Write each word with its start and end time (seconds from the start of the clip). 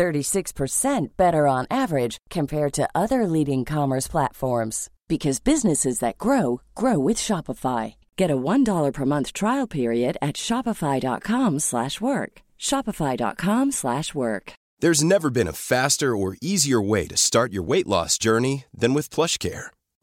36% 0.00 1.08
better 1.18 1.46
on 1.46 1.66
average 1.70 2.16
compared 2.30 2.72
to 2.72 2.88
other 2.94 3.26
leading 3.26 3.66
commerce 3.66 4.08
platforms 4.08 4.88
because 5.08 5.40
businesses 5.40 5.98
that 5.98 6.16
grow 6.16 6.62
grow 6.74 6.98
with 6.98 7.18
Shopify. 7.18 7.94
Get 8.16 8.30
a 8.30 8.42
$1 8.52 8.92
per 8.94 9.04
month 9.04 9.32
trial 9.34 9.66
period 9.66 10.16
at 10.22 10.36
shopify.com/work. 10.36 12.32
shopify.com/work. 12.68 14.52
There's 14.82 15.04
never 15.04 15.30
been 15.30 15.48
a 15.48 15.60
faster 15.72 16.10
or 16.16 16.36
easier 16.40 16.80
way 16.92 17.06
to 17.08 17.16
start 17.16 17.52
your 17.52 17.66
weight 17.70 17.86
loss 17.86 18.16
journey 18.16 18.64
than 18.72 18.94
with 18.94 19.14
PlushCare. 19.14 19.66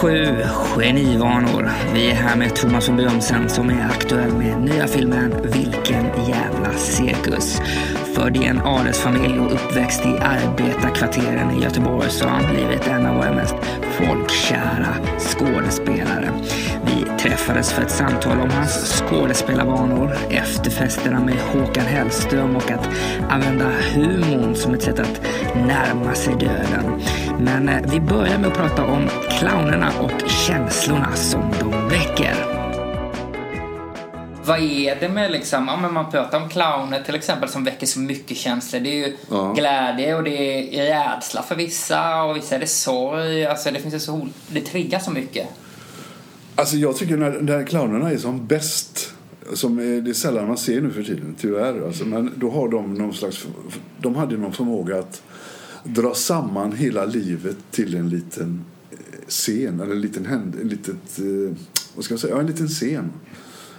Sju 0.00 0.36
7, 0.76 0.82
Genivanor. 0.82 1.70
Vi 1.94 2.10
är 2.10 2.14
här 2.14 2.36
med 2.36 2.56
Thomas 2.56 2.88
von 2.88 2.96
Björnsen 2.96 3.48
som 3.48 3.70
är 3.70 3.84
aktuell 3.84 4.32
med 4.32 4.60
nya 4.60 4.86
filmen 4.86 5.34
Vilken 5.42 6.04
jävla 6.28 6.72
cirkus. 6.76 7.60
Född 8.14 8.36
i 8.36 8.44
en 8.44 8.60
adelsfamilj 8.60 9.40
och 9.40 9.52
uppväxt 9.52 10.00
i 10.06 10.08
arbetarkvarteren 10.08 11.58
i 11.58 11.62
Göteborg 11.62 12.10
så 12.10 12.24
har 12.24 12.30
han 12.30 12.54
blivit 12.54 12.86
en 12.86 13.06
av 13.06 13.16
våra 13.16 13.34
mest 13.34 13.54
folkkära 13.90 14.94
skådespelare. 15.18 16.32
Vi 16.86 16.99
träffades 17.22 17.72
för 17.72 17.82
ett 17.82 17.90
samtal 17.90 18.40
om 18.40 18.50
hans 18.50 19.02
skådespelarvanor, 19.08 20.16
efterfesterna 20.30 21.20
med 21.20 21.34
Håkan 21.36 21.84
Hellström 21.86 22.56
och 22.56 22.70
att 22.70 22.88
använda 23.30 23.64
humorn 23.94 24.54
som 24.56 24.74
ett 24.74 24.82
sätt 24.82 24.98
att 24.98 25.20
närma 25.54 26.14
sig 26.14 26.34
döden. 26.34 27.02
Men 27.38 27.68
eh, 27.68 27.90
vi 27.90 28.00
börjar 28.00 28.38
med 28.38 28.46
att 28.50 28.56
prata 28.56 28.84
om 28.84 29.08
clownerna 29.38 29.92
och 30.00 30.30
känslorna 30.30 31.12
som 31.16 31.52
de 31.60 31.88
väcker. 31.88 32.34
Vad 34.44 34.58
är 34.60 34.96
det 35.00 35.08
med 35.08 35.30
liksom, 35.32 35.68
ja, 35.68 35.76
men 35.76 35.92
man 35.92 36.10
pratar 36.10 36.40
om 36.42 36.48
clowner 36.48 37.02
till 37.02 37.14
exempel 37.14 37.48
som 37.48 37.64
väcker 37.64 37.86
så 37.86 37.98
mycket 37.98 38.36
känslor. 38.36 38.80
Det 38.80 38.90
är 38.90 39.06
ju 39.08 39.16
Ja. 39.30 39.52
glädje 39.56 40.14
och 40.14 40.24
det 40.24 40.78
är 40.80 40.84
rädsla 40.86 41.42
för 41.42 41.54
vissa 41.54 42.22
och 42.22 42.36
vissa 42.36 42.54
är 42.54 42.58
det 42.60 42.66
sorg. 42.66 43.46
Alltså 43.46 43.70
det 43.70 43.80
finns 43.80 43.94
ju 43.94 43.98
så, 44.00 44.28
det 44.48 44.60
triggar 44.60 44.98
så 44.98 45.10
mycket. 45.10 45.46
Alltså 46.60 46.76
jag 46.76 46.96
tycker 46.96 47.16
när, 47.16 47.40
när 47.40 47.64
clownerna 47.64 48.10
är 48.10 48.18
som 48.18 48.46
bäst 48.46 49.14
som 49.52 49.78
är, 49.78 50.00
det 50.00 50.10
är 50.10 50.14
sällan 50.14 50.48
man 50.48 50.56
ser 50.56 50.80
nu 50.80 50.90
för 50.90 51.02
tiden, 51.02 51.34
tyvärr. 51.38 51.86
Alltså, 51.86 52.04
men 52.04 52.32
då 52.36 52.50
har 52.50 52.68
de 52.68 52.94
någon 52.94 53.14
slags... 53.14 53.46
De 54.00 54.14
hade 54.14 54.36
någon 54.36 54.52
förmåga 54.52 54.98
att 54.98 55.22
dra 55.84 56.14
samman 56.14 56.72
hela 56.72 57.04
livet 57.04 57.56
till 57.70 57.94
en 57.94 58.08
liten 58.08 58.64
eh, 58.90 58.96
scen, 59.28 59.80
eller 59.80 59.94
en 59.94 60.00
liten 60.00 60.26
händ, 60.26 60.56
en 60.62 60.68
litet, 60.68 61.18
eh, 61.18 61.56
vad 61.94 62.04
ska 62.04 62.12
jag 62.14 62.20
säga, 62.20 62.34
ja, 62.34 62.40
en 62.40 62.46
liten 62.46 62.68
scen. 62.68 63.12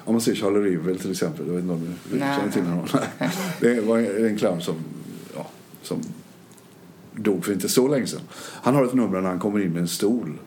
Om 0.05 0.13
man 0.13 0.21
ser 0.21 0.35
Charlie 0.35 0.59
Rivel 0.59 0.99
till 0.99 1.11
exempel, 1.11 1.47
jag 1.47 1.53
vet 1.53 1.61
inte 1.61 1.73
om 1.73 1.95
du 2.11 2.19
känner 2.19 2.51
till 2.51 2.61
honom? 2.61 2.87
Det 3.59 3.81
var 3.81 3.99
en 3.99 4.37
clown 4.37 4.61
som, 4.61 4.75
ja, 5.35 5.47
som 5.83 5.97
dog 7.15 7.45
för 7.45 7.53
inte 7.53 7.69
så 7.69 7.87
länge 7.87 8.07
sedan. 8.07 8.21
Han 8.37 8.75
har 8.75 8.85
ett 8.85 8.93
nummer 8.93 9.21
när 9.21 9.29
han 9.29 9.39
kommer 9.39 9.59
in 9.59 9.71
med 9.71 9.81
en 9.81 9.87
stol. 9.87 10.37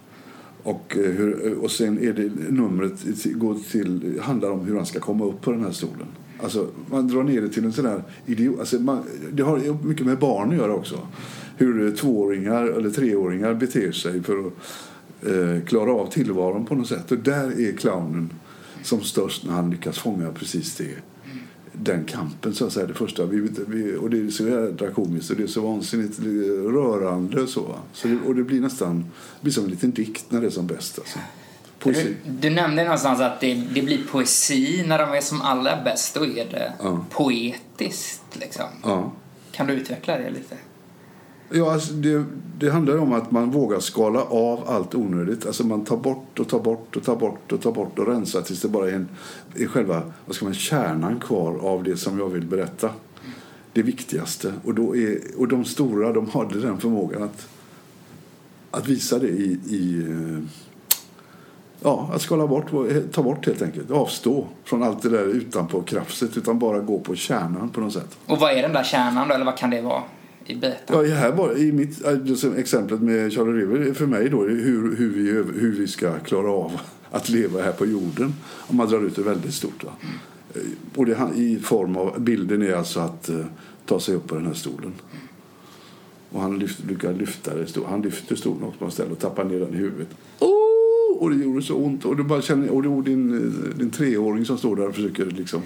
Och, 0.65 0.97
eh, 0.97 1.11
hur, 1.11 1.47
eh, 1.47 1.53
och 1.53 1.71
sen 1.71 1.99
är 1.99 2.13
det 2.13 2.31
numret 2.51 2.93
går 3.35 3.55
till, 3.71 4.21
handlar 4.23 4.51
om 4.51 4.61
hur 4.61 4.77
han 4.77 4.87
ska 4.87 5.01
komma 5.01 5.25
upp 5.25 5.41
på 5.41 5.53
den 5.53 5.65
här 5.65 5.73
stolen. 5.73 6.07
Alltså, 6.43 6.69
man 6.91 7.09
drar 7.09 7.23
ner 7.23 7.41
det 7.41 7.49
till 7.49 7.65
en 7.65 7.73
sån 7.73 7.85
där 7.85 8.03
idiot. 8.27 8.61
Alltså, 8.61 8.79
man, 8.79 9.03
det 9.33 9.43
har 9.43 9.87
mycket 9.87 10.07
med 10.07 10.19
barn 10.19 10.51
att 10.51 10.57
göra 10.57 10.75
också. 10.75 10.99
Hur 11.57 11.87
eh, 11.87 11.93
tvååringar 11.93 12.65
eller 12.65 12.91
treåringar 12.91 13.55
beter 13.55 13.93
sig 13.93 14.23
för 14.23 14.39
att 14.39 14.53
eh, 15.27 15.65
klara 15.67 15.93
av 15.93 16.11
tillvaron 16.11 16.67
på 16.67 16.75
något 16.75 16.89
sätt. 16.89 17.13
Och 17.13 17.19
där 17.19 17.61
är 17.61 17.73
clownen 17.77 18.31
som 18.83 19.01
störst 19.01 19.47
när 19.47 19.53
han 19.53 19.71
lyckas 19.71 19.99
fånga 19.99 20.33
precis 20.33 20.77
det. 20.77 21.14
Den 21.83 22.05
kampen, 22.05 22.55
så 22.55 22.67
att 22.67 22.73
säga, 22.73 22.87
det 22.87 22.95
första. 22.95 23.25
Vi, 23.27 23.49
vi, 23.67 23.97
och 23.97 24.11
det 24.11 24.19
är 24.19 24.31
så 24.31 24.49
jädra 24.49 24.91
komiskt 24.91 25.31
och 25.31 25.37
det 25.37 25.43
är 25.43 25.47
så 25.47 25.61
vansinnigt 25.61 26.19
rörande. 26.75 27.47
Så, 27.47 27.75
så 27.93 28.09
det, 28.09 28.19
och 28.27 28.35
det 28.35 28.43
blir 28.43 28.61
nästan 28.61 28.99
det 29.01 29.43
blir 29.43 29.53
som 29.53 29.65
en 29.65 29.71
liten 29.71 29.91
dikt 29.91 30.25
när 30.29 30.41
det 30.41 30.47
är 30.47 30.51
som 30.51 30.67
bäst. 30.67 30.99
Alltså. 30.99 31.19
Du, 31.85 32.17
du 32.41 32.51
nämnde 32.51 32.85
någonstans 32.85 33.21
att 33.21 33.41
det, 33.41 33.55
det 33.55 33.83
blir 33.83 34.07
poesi 34.11 34.85
när 34.87 34.99
de 34.99 35.13
är 35.13 35.21
som 35.21 35.43
allra 35.43 35.83
bäst. 35.85 36.15
Då 36.15 36.27
är 36.27 36.45
det 36.51 36.73
Ja. 36.83 37.05
poetiskt 37.11 38.23
liksom. 38.33 38.65
Ja. 38.83 39.13
Kan 39.53 39.67
du 39.67 39.73
utveckla 39.73 40.19
det 40.19 40.31
lite? 40.31 40.57
Ja, 41.51 41.73
alltså 41.73 41.93
det, 41.93 42.25
det 42.59 42.71
handlar 42.71 42.99
om 42.99 43.13
att 43.13 43.31
man 43.31 43.51
vågar 43.51 43.81
skala 43.81 44.23
av 44.23 44.69
allt 44.69 44.95
onödigt. 44.95 45.47
Alltså 45.47 45.67
man 45.67 45.85
tar 45.85 45.97
bort 45.97 46.39
och 46.39 46.49
tar 46.49 46.61
bort 46.61 46.97
och 46.97 47.05
tar 47.05 47.17
bort 47.17 47.53
och 47.53 47.63
tar 47.63 47.73
bort 47.73 47.99
och 47.99 48.07
rensar 48.07 48.43
tills 48.43 48.63
det 48.63 48.69
bara 48.69 48.91
är, 48.91 48.95
en, 48.95 49.09
är 49.55 49.67
själva 49.67 50.03
vad 50.27 50.37
ska 50.37 50.45
man, 50.45 50.55
kärnan 50.55 51.21
kvar 51.21 51.59
av 51.59 51.85
det 51.85 51.97
som 51.97 52.19
jag 52.19 52.29
vill 52.29 52.47
berätta. 52.47 52.91
Det 53.73 53.83
viktigaste. 53.83 54.53
Och, 54.65 54.75
då 54.75 54.97
är, 54.97 55.19
och 55.39 55.49
de 55.49 55.65
stora 55.65 56.13
de 56.13 56.31
hade 56.31 56.61
den 56.61 56.81
förmågan 56.81 57.23
att, 57.23 57.49
att 58.71 58.89
visa 58.89 59.19
det 59.19 59.29
i, 59.29 59.59
i 59.69 60.05
Ja, 61.87 62.11
att 62.15 62.23
skala 62.23 62.47
bort, 62.47 62.65
ta 63.13 63.23
bort 63.23 63.47
helt 63.47 63.63
enkelt. 63.63 63.91
Avstå 63.91 64.47
från 64.65 64.83
allt 64.83 65.03
det 65.03 65.09
där 65.09 65.25
utanpå 65.25 65.83
krafset 65.83 66.37
utan 66.37 66.59
bara 66.59 66.79
gå 66.79 67.01
på 67.01 67.15
kärnan 67.15 67.71
på 67.71 67.81
något 67.81 67.93
sätt. 67.93 68.19
Och 68.27 68.39
vad 68.39 68.53
är 68.53 68.63
den 68.63 68.73
där 68.73 68.85
kärnan 68.85 69.29
då? 69.29 69.35
Eller 69.35 69.45
vad 69.45 69.57
kan 69.57 69.71
det 69.71 69.81
vara 69.81 70.03
i 70.47 70.55
betan? 70.55 71.09
Ja, 71.09 71.15
här 71.15 71.33
var, 71.33 71.59
i 71.59 71.73
mitt 71.73 72.05
exemplet 72.57 73.01
med 73.01 73.33
Charlie 73.33 73.53
River 73.53 73.95
för 73.95 74.07
mig 74.07 74.29
då 74.29 74.43
är 74.43 74.49
hur, 74.49 74.97
hur, 74.97 75.11
vi, 75.11 75.31
hur 75.61 75.75
vi 75.79 75.89
ska 75.89 76.19
klara 76.19 76.51
av 76.51 76.81
att 77.11 77.29
leva 77.29 77.63
här 77.63 77.73
på 77.73 77.87
jorden 77.87 78.35
om 78.67 78.77
man 78.77 78.89
drar 78.89 79.07
ut 79.07 79.17
det 79.17 79.23
väldigt 79.23 79.55
stort. 79.55 79.85
Va? 79.85 79.91
Eh, 80.55 80.61
Och 80.97 81.07
det, 81.07 81.17
i 81.35 81.59
form 81.59 81.97
av 81.97 82.21
bilden 82.21 82.63
är 82.63 82.75
alltså 82.75 83.01
att 83.01 83.29
eh, 83.29 83.45
ta 83.87 84.01
sig 84.01 84.15
upp 84.15 84.27
på 84.29 84.35
den 84.35 84.47
här 84.47 84.55
stolen. 84.55 84.93
Och 86.31 86.41
han 86.41 86.59
lyft, 86.59 86.85
lyckas 86.89 87.17
lyfta 87.17 87.55
det. 87.55 87.67
Han 87.89 88.03
lyfter 88.03 88.37
stolen 88.37 88.63
också 88.63 88.79
på 88.79 88.85
en 88.85 88.91
ställe 88.91 89.11
och 89.11 89.19
tappar 89.19 89.45
ner 89.45 89.61
den 89.61 89.75
i 89.75 89.77
huvudet. 89.77 90.09
Oh! 90.39 90.55
Och 91.19 91.31
det 91.31 91.37
gjorde 91.37 91.63
så 91.63 91.75
ont. 91.75 92.05
Och 92.05 92.17
du 92.17 92.23
bara 92.23 92.43
känner, 92.43 92.71
och 92.71 92.83
det 92.83 92.89
var 92.89 93.03
din, 93.03 93.35
eh, 93.35 93.79
din 93.79 93.91
treåring 93.91 94.45
som 94.45 94.59
står 94.59 94.77
där 94.77 94.89
och 94.89 94.95
försöker 94.95 95.27
liksom 95.27 95.63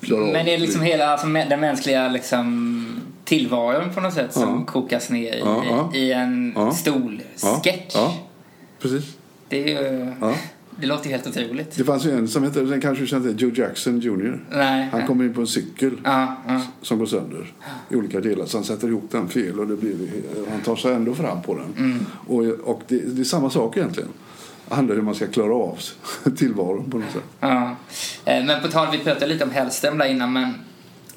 klara 0.00 0.20
Men 0.20 0.36
är 0.36 0.44
det 0.44 0.58
liksom 0.58 0.82
hela 0.82 1.06
alltså, 1.06 1.26
den 1.26 1.60
mänskliga 1.60 2.08
liksom, 2.08 2.86
tillvaron 3.26 3.90
på 3.94 4.00
något 4.00 4.14
sätt 4.14 4.32
som 4.32 4.42
Ja. 4.42 4.64
kokas 4.72 5.10
ner 5.10 5.34
i, 5.34 5.38
Ja, 5.40 5.90
i 5.94 6.12
en 6.12 6.52
Ja. 6.56 6.72
stolsketch? 6.72 7.94
Ja, 7.94 8.14
precis. 8.80 9.16
Det 9.48 9.74
är 9.74 9.82
ju... 9.82 10.12
Det 10.80 10.86
låter 10.86 11.04
ju 11.06 11.10
helt 11.10 11.26
otroligt. 11.26 11.76
Det 11.76 11.84
fanns 11.84 12.06
ju 12.06 12.10
en 12.18 12.28
som 12.28 12.42
hette, 12.42 12.60
den 12.60 12.80
kanske 12.80 13.04
du 13.04 13.34
till, 13.34 13.42
Joe 13.42 13.50
Jackson 13.54 14.00
Jr. 14.00 14.40
Nej. 14.50 14.88
Han 14.92 15.06
kommer 15.06 15.24
in 15.24 15.34
på 15.34 15.40
en 15.40 15.46
cykel 15.46 15.90
som 16.82 16.98
går 16.98 17.06
sönder 17.06 17.52
i 17.90 17.96
olika 17.96 18.20
delar. 18.20 18.46
Så 18.46 18.56
han 18.56 18.64
sätter 18.64 18.88
ihop 18.88 19.08
den 19.10 19.28
fel 19.28 19.60
och 19.60 19.66
det 19.66 19.76
blir, 19.76 19.94
han 20.50 20.60
tar 20.60 20.76
sig 20.76 20.94
ändå 20.94 21.14
fram 21.14 21.42
på 21.42 21.54
den. 21.54 21.74
Mm. 21.84 22.06
Och, 22.26 22.44
och 22.70 22.82
det, 22.88 22.98
det 22.98 23.22
är 23.22 23.24
samma 23.24 23.50
sak 23.50 23.76
egentligen. 23.76 24.08
Det 24.68 24.74
handlar 24.74 24.94
om 24.94 24.98
hur 25.00 25.04
man 25.04 25.14
ska 25.14 25.26
klara 25.26 25.54
av 25.54 25.78
tillvaron 26.36 26.90
på 26.90 26.98
något 26.98 27.12
sätt. 27.12 27.22
Eh, 27.40 28.44
Men 28.44 28.62
på 28.62 28.68
tal, 28.68 28.88
vi 28.92 28.98
pratade 28.98 29.26
lite 29.26 29.44
om 29.44 29.50
Hellström 29.50 29.98
där 29.98 30.06
innan, 30.06 30.32
men 30.32 30.54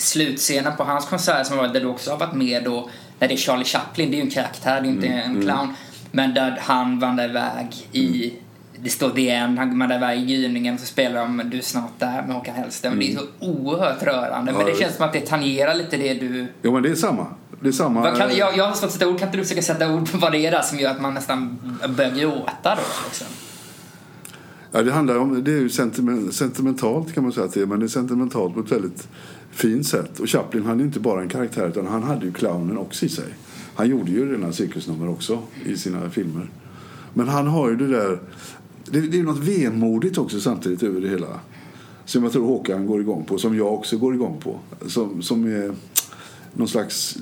slutscenen 0.02 0.76
på 0.78 0.84
hans 0.84 1.06
konsert 1.06 1.48
som 1.48 1.58
var 1.58 1.68
där 1.68 1.80
du 1.82 1.86
också 1.88 2.12
har 2.12 2.18
varit 2.18 2.34
med 2.34 2.64
då, 2.64 2.90
Där 3.20 3.28
det 3.28 3.34
är 3.34 3.38
Charlie 3.38 3.66
Chaplin, 3.66 4.12
det 4.12 4.16
är 4.16 4.20
ju 4.20 4.24
en 4.24 4.30
karaktär, 4.32 4.82
det 4.82 4.88
är 4.88 4.90
inte 4.90 5.08
Mm. 5.08 5.36
en 5.38 5.42
clown. 5.44 5.74
Men 6.12 6.34
där 6.34 6.60
han 6.62 7.00
vandrar 7.00 7.26
iväg 7.30 7.68
i 7.92 8.34
det 8.82 8.90
står 8.90 9.10
The 9.10 9.30
End, 9.30 9.60
han 9.60 9.80
vandrar 9.80 9.98
iväg 9.98 10.20
i 10.20 10.26
gryningen 10.36 10.78
så 10.78 10.86
spelar 10.86 11.22
de 11.22 11.42
Du 11.46 11.58
är 11.58 11.62
snart 11.62 12.00
där 12.00 12.24
med 12.28 12.36
Håkan 12.36 12.56
Hellström. 12.56 13.00
Det 13.00 13.12
är 13.14 13.16
så 13.18 13.26
oerhört 13.40 14.04
rörande. 14.04 14.52
Men 14.52 14.56
Mm. 14.56 14.60
Ja, 14.62 14.66
det 14.66 14.72
det- 14.72 14.80
känns 14.84 14.96
som 14.96 15.06
att 15.06 15.14
det 15.14 15.20
tangerar 15.22 15.76
lite 15.76 15.98
det 15.98 16.14
du... 16.14 16.48
Jo, 16.62 16.74
men 16.74 16.84
det 16.84 16.90
är 16.90 16.96
samma. 16.96 17.28
Det 17.62 17.68
är 17.68 17.72
samma. 17.72 18.12
Kan, 18.12 18.36
jag, 18.38 18.58
jag 18.58 18.68
har 18.68 18.74
svårt 18.74 18.84
att 18.88 18.92
sätta 18.94 19.08
ord, 19.08 19.20
kan 19.20 19.28
inte 19.28 19.38
du 19.38 19.44
försöka 19.44 19.62
sätta 19.62 19.94
ord 19.94 20.12
på 20.12 20.18
vad 20.18 20.32
det 20.32 20.46
är 20.46 20.52
där 20.52 20.62
som 20.62 20.80
gör 20.80 20.92
att 20.92 21.02
man 21.02 21.14
nästan 21.14 21.60
börjar 21.90 22.12
gråta 22.12 22.76
då? 22.76 22.82
Liksom? 23.06 23.28
Ja, 24.72 24.84
det 24.84 24.92
handlar 24.92 25.18
om, 25.18 25.44
det 25.44 25.52
är 25.52 25.60
ju 25.60 25.70
sentiment, 25.70 26.34
sentimentalt 26.34 27.14
kan 27.14 27.24
man 27.24 27.34
säga 27.34 27.46
att 27.46 27.54
det 27.54 27.62
är, 27.62 27.66
men 27.66 27.80
det 27.80 27.86
är 27.86 27.88
sentimentalt 27.88 28.54
på 28.54 28.60
ett 28.60 28.72
väldigt 28.72 29.08
fint 29.52 29.88
sätt. 29.88 30.20
Och 30.20 30.30
Chaplin 30.30 30.66
hade 30.66 30.80
ju 30.80 30.86
inte 30.86 31.00
bara 31.00 31.22
en 31.22 31.30
karaktär 31.30 31.68
utan 31.68 31.88
han 31.88 32.04
hade 32.04 32.26
ju 32.26 32.34
clownen 32.34 32.78
också 32.78 33.06
i 33.06 33.10
sig. 33.10 33.34
Han 33.76 33.90
gjorde 33.90 34.12
ju 34.12 34.34
rena 34.34 34.54
cirkusnummer 34.54 35.10
också 35.10 35.40
i 35.66 35.78
sina 35.78 36.10
filmer. 36.10 36.50
Men 37.14 37.28
han 37.28 37.48
har 37.48 37.70
ju 37.70 37.76
det 37.76 37.88
där, 37.88 38.20
det, 38.86 39.02
det 39.02 39.20
är 39.20 39.24
något 39.24 39.40
vemodigt 39.40 40.18
också 40.18 40.40
samtidigt 40.40 40.84
över 40.84 41.02
det 41.02 41.10
hela. 41.10 41.40
Som 42.06 42.24
jag 42.24 42.32
tror 42.32 42.46
Håkan 42.46 42.86
går 42.86 43.02
igång 43.02 43.26
på, 43.26 43.38
som 43.38 43.58
jag 43.58 43.74
också 43.74 43.98
går 43.98 44.14
igång 44.14 44.40
på. 44.44 44.60
Som, 44.88 45.22
som 45.22 45.46
är 45.46 45.74
någon 46.54 46.68
slags 46.68 47.18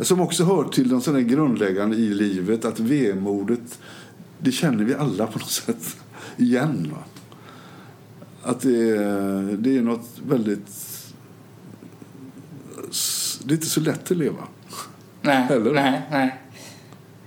som 0.00 0.20
också 0.20 0.44
hör 0.44 0.64
till 0.64 0.88
de 0.88 1.00
sådana 1.00 1.22
grundläggande 1.22 1.96
i 1.96 2.14
livet 2.14 2.64
att 2.64 2.80
vemodet 2.80 3.78
det 4.44 4.52
känner 4.52 4.84
vi 4.84 4.94
alla 4.94 5.26
på 5.26 5.38
något 5.38 5.50
sätt 5.50 5.96
igen. 6.36 6.92
Va? 6.94 6.98
Att 8.42 8.60
det 8.60 8.90
är, 8.90 9.56
det 9.56 9.76
är 9.76 9.82
något 9.82 10.08
väldigt... 10.26 10.68
Det 13.44 13.52
är 13.52 13.56
inte 13.56 13.66
så 13.66 13.80
lätt 13.80 14.10
att 14.10 14.16
leva. 14.16 14.42
Nej, 15.20 15.46
Eller? 15.50 15.72
nej, 15.72 16.02
nej. 16.10 16.38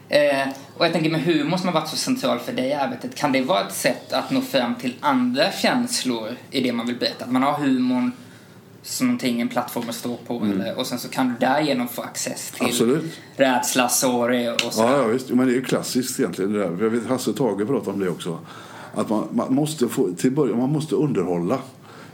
Eh, 0.10 0.48
och 0.78 0.86
jag 0.86 0.94
tänker 0.94 1.10
med 1.10 1.24
humor 1.24 1.58
som 1.58 1.68
har 1.68 1.74
varit 1.74 1.90
så 1.90 1.96
central 1.96 2.40
för 2.40 2.54
dig 2.54 2.68
i 2.68 2.74
arbetet, 2.74 3.16
kan 3.16 3.32
det 3.32 3.42
vara 3.42 3.68
ett 3.68 3.74
sätt 3.74 4.14
att 4.14 4.32
nå 4.32 4.42
fram 4.42 4.76
till 4.76 4.96
andra 5.00 5.52
känslor 5.52 6.30
i 6.52 6.62
det 6.62 6.74
man 6.74 6.88
vill 6.88 6.96
berätta? 6.96 7.26
Att 7.26 7.32
man 7.32 7.44
har 7.44 7.54
humorn 7.54 8.12
som 8.88 9.08
någonting, 9.08 9.42
en 9.42 9.50
plattform 9.50 9.90
att 9.90 9.96
stå 9.96 10.18
på 10.18 10.46
eller, 10.46 10.78
och 10.78 10.88
sen 10.88 11.00
så 11.00 11.10
kan 11.10 11.28
du 11.28 11.36
därigenom 11.40 11.88
få 11.88 12.02
access 12.02 12.52
till 12.52 12.66
Absolut. 12.66 13.20
rädsla, 13.36 13.90
sorg 13.90 14.50
och 14.50 14.62
så. 14.62 14.82
Ja, 14.82 14.98
ja 14.98 15.08
visst. 15.08 15.30
Men 15.30 15.48
det 15.48 15.54
är 15.54 15.56
ju 15.56 15.64
klassiskt 15.64 16.20
egentligen. 16.20 16.54
Det 16.54 16.60
där. 16.60 16.84
Jag 16.84 16.90
vet, 16.90 17.08
Hasse 17.08 17.30
och 17.30 17.36
Tage 17.36 17.68
pratar 17.68 17.92
om 17.92 18.00
det 18.00 18.10
också. 18.10 18.40
Att 18.96 19.10
man, 19.10 19.28
man 19.32 19.54
måste 19.54 19.88
få, 19.88 20.14
till 20.14 20.32
början, 20.32 20.58
man 20.58 20.72
måste 20.72 20.96
underhålla. 20.96 21.60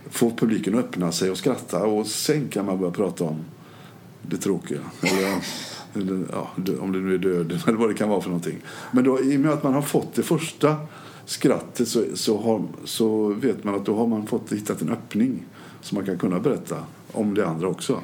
Få 0.09 0.31
publiken 0.31 0.77
att 0.77 0.85
öppna 0.85 1.11
sig 1.11 1.31
och 1.31 1.37
skratta 1.37 1.83
och 1.83 2.07
sen 2.07 2.47
kan 2.47 2.65
man 2.65 2.79
börja 2.79 2.91
prata 2.91 3.23
om 3.23 3.45
det 4.21 4.37
tråkiga. 4.37 4.79
Eller, 5.01 5.35
eller, 5.95 6.25
ja, 6.31 6.51
om 6.79 6.91
det 6.91 6.99
nu 6.99 7.13
är 7.13 7.17
döden 7.17 7.59
eller 7.67 7.77
vad 7.77 7.89
det 7.89 7.93
kan 7.93 8.09
vara 8.09 8.21
för 8.21 8.29
någonting. 8.29 8.57
Men 8.91 9.03
då, 9.03 9.21
i 9.21 9.37
och 9.37 9.39
med 9.39 9.51
att 9.51 9.63
man 9.63 9.73
har 9.73 9.81
fått 9.81 10.13
det 10.15 10.23
första 10.23 10.75
skrattet 11.25 11.87
så, 11.87 12.03
så, 12.15 12.37
har, 12.37 12.63
så 12.83 13.27
vet 13.27 13.63
man 13.63 13.75
att 13.75 13.85
då 13.85 13.95
har 13.95 14.07
man 14.07 14.27
fått 14.27 14.51
hittat 14.51 14.81
en 14.81 14.89
öppning 14.89 15.43
så 15.81 15.95
man 15.95 16.05
kan 16.05 16.17
kunna 16.17 16.39
berätta 16.39 16.75
om 17.11 17.33
det 17.33 17.47
andra 17.47 17.67
också. 17.67 17.99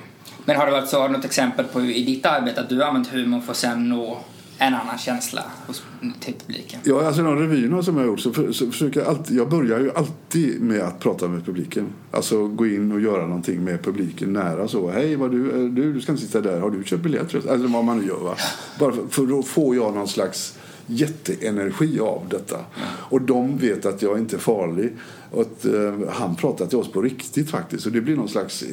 Men 0.46 0.56
har 0.56 1.08
du 1.08 1.14
något 1.14 1.26
exempel 1.26 1.66
på 1.66 1.82
i 1.82 2.04
ditt 2.04 2.26
arbete 2.26 2.62
att 2.62 2.70
du 2.70 2.80
har 2.80 2.88
använt 2.88 3.08
humor 3.08 3.42
för 3.42 3.52
att 3.52 3.58
sen 3.58 3.90
nå 3.90 4.18
en 4.58 4.74
annan 4.74 4.98
känsla 4.98 5.44
hos 5.68 5.84
publiken? 6.26 6.80
Ja, 6.84 7.08
alltså 7.08 7.24
de 7.24 7.40
revyerna 7.40 7.84
som 7.84 7.98
jag 7.98 8.04
har 8.04 8.08
gjort 8.08 8.20
så, 8.20 8.34
för, 8.34 8.52
så 8.52 8.72
försöker 8.72 9.00
jag 9.00 9.10
alltid, 9.10 9.38
jag 9.38 9.50
börjar 9.50 9.80
ju 9.80 9.92
alltid 9.92 10.62
med 10.62 10.82
att 10.82 11.00
prata 11.00 11.28
med 11.28 11.46
publiken. 11.46 11.88
Alltså 12.12 12.48
gå 12.48 12.68
in 12.68 12.92
och 12.92 13.02
göra 13.02 13.28
någonting 13.28 13.64
med 13.64 13.84
publiken 13.84 14.34
nära 14.34 14.68
så. 14.68 14.92
Hej, 14.92 15.16
vad 15.16 15.32
du, 15.32 15.70
du, 15.70 15.94
du 15.94 16.02
ska 16.02 16.12
inte 16.12 16.26
sitta 16.26 16.42
där. 16.42 16.60
Har 16.60 16.70
du 16.70 16.84
köpt 16.84 17.04
biljett? 17.04 17.34
Eller 17.34 17.68
vad 17.68 17.84
man 17.84 18.00
nu 18.00 18.08
gör 18.08 18.20
va. 18.20 18.36
Bara 18.80 18.92
för, 18.92 19.08
för 19.10 19.26
då 19.26 19.44
får 19.44 19.76
jag 19.76 19.96
någon 19.96 20.08
slags 20.08 20.58
jätteenergi 20.90 22.00
av 22.00 22.28
detta. 22.30 22.58
Och 22.84 23.22
de 23.22 23.58
vet 23.58 23.86
att 23.86 24.02
jag 24.02 24.18
inte 24.18 24.36
är 24.36 24.40
farlig. 24.40 24.94
Och 25.32 25.42
att 25.42 25.66
eh, 25.66 25.94
han 26.10 26.36
pratar 26.36 26.66
till 26.66 26.78
oss 26.78 26.92
på 26.92 27.02
riktigt 27.02 27.50
faktiskt. 27.50 27.86
Och 27.86 27.92
det 27.92 28.02
blir 28.02 28.16
någon 28.16 28.30
slags 28.30 28.64
eh, 28.64 28.70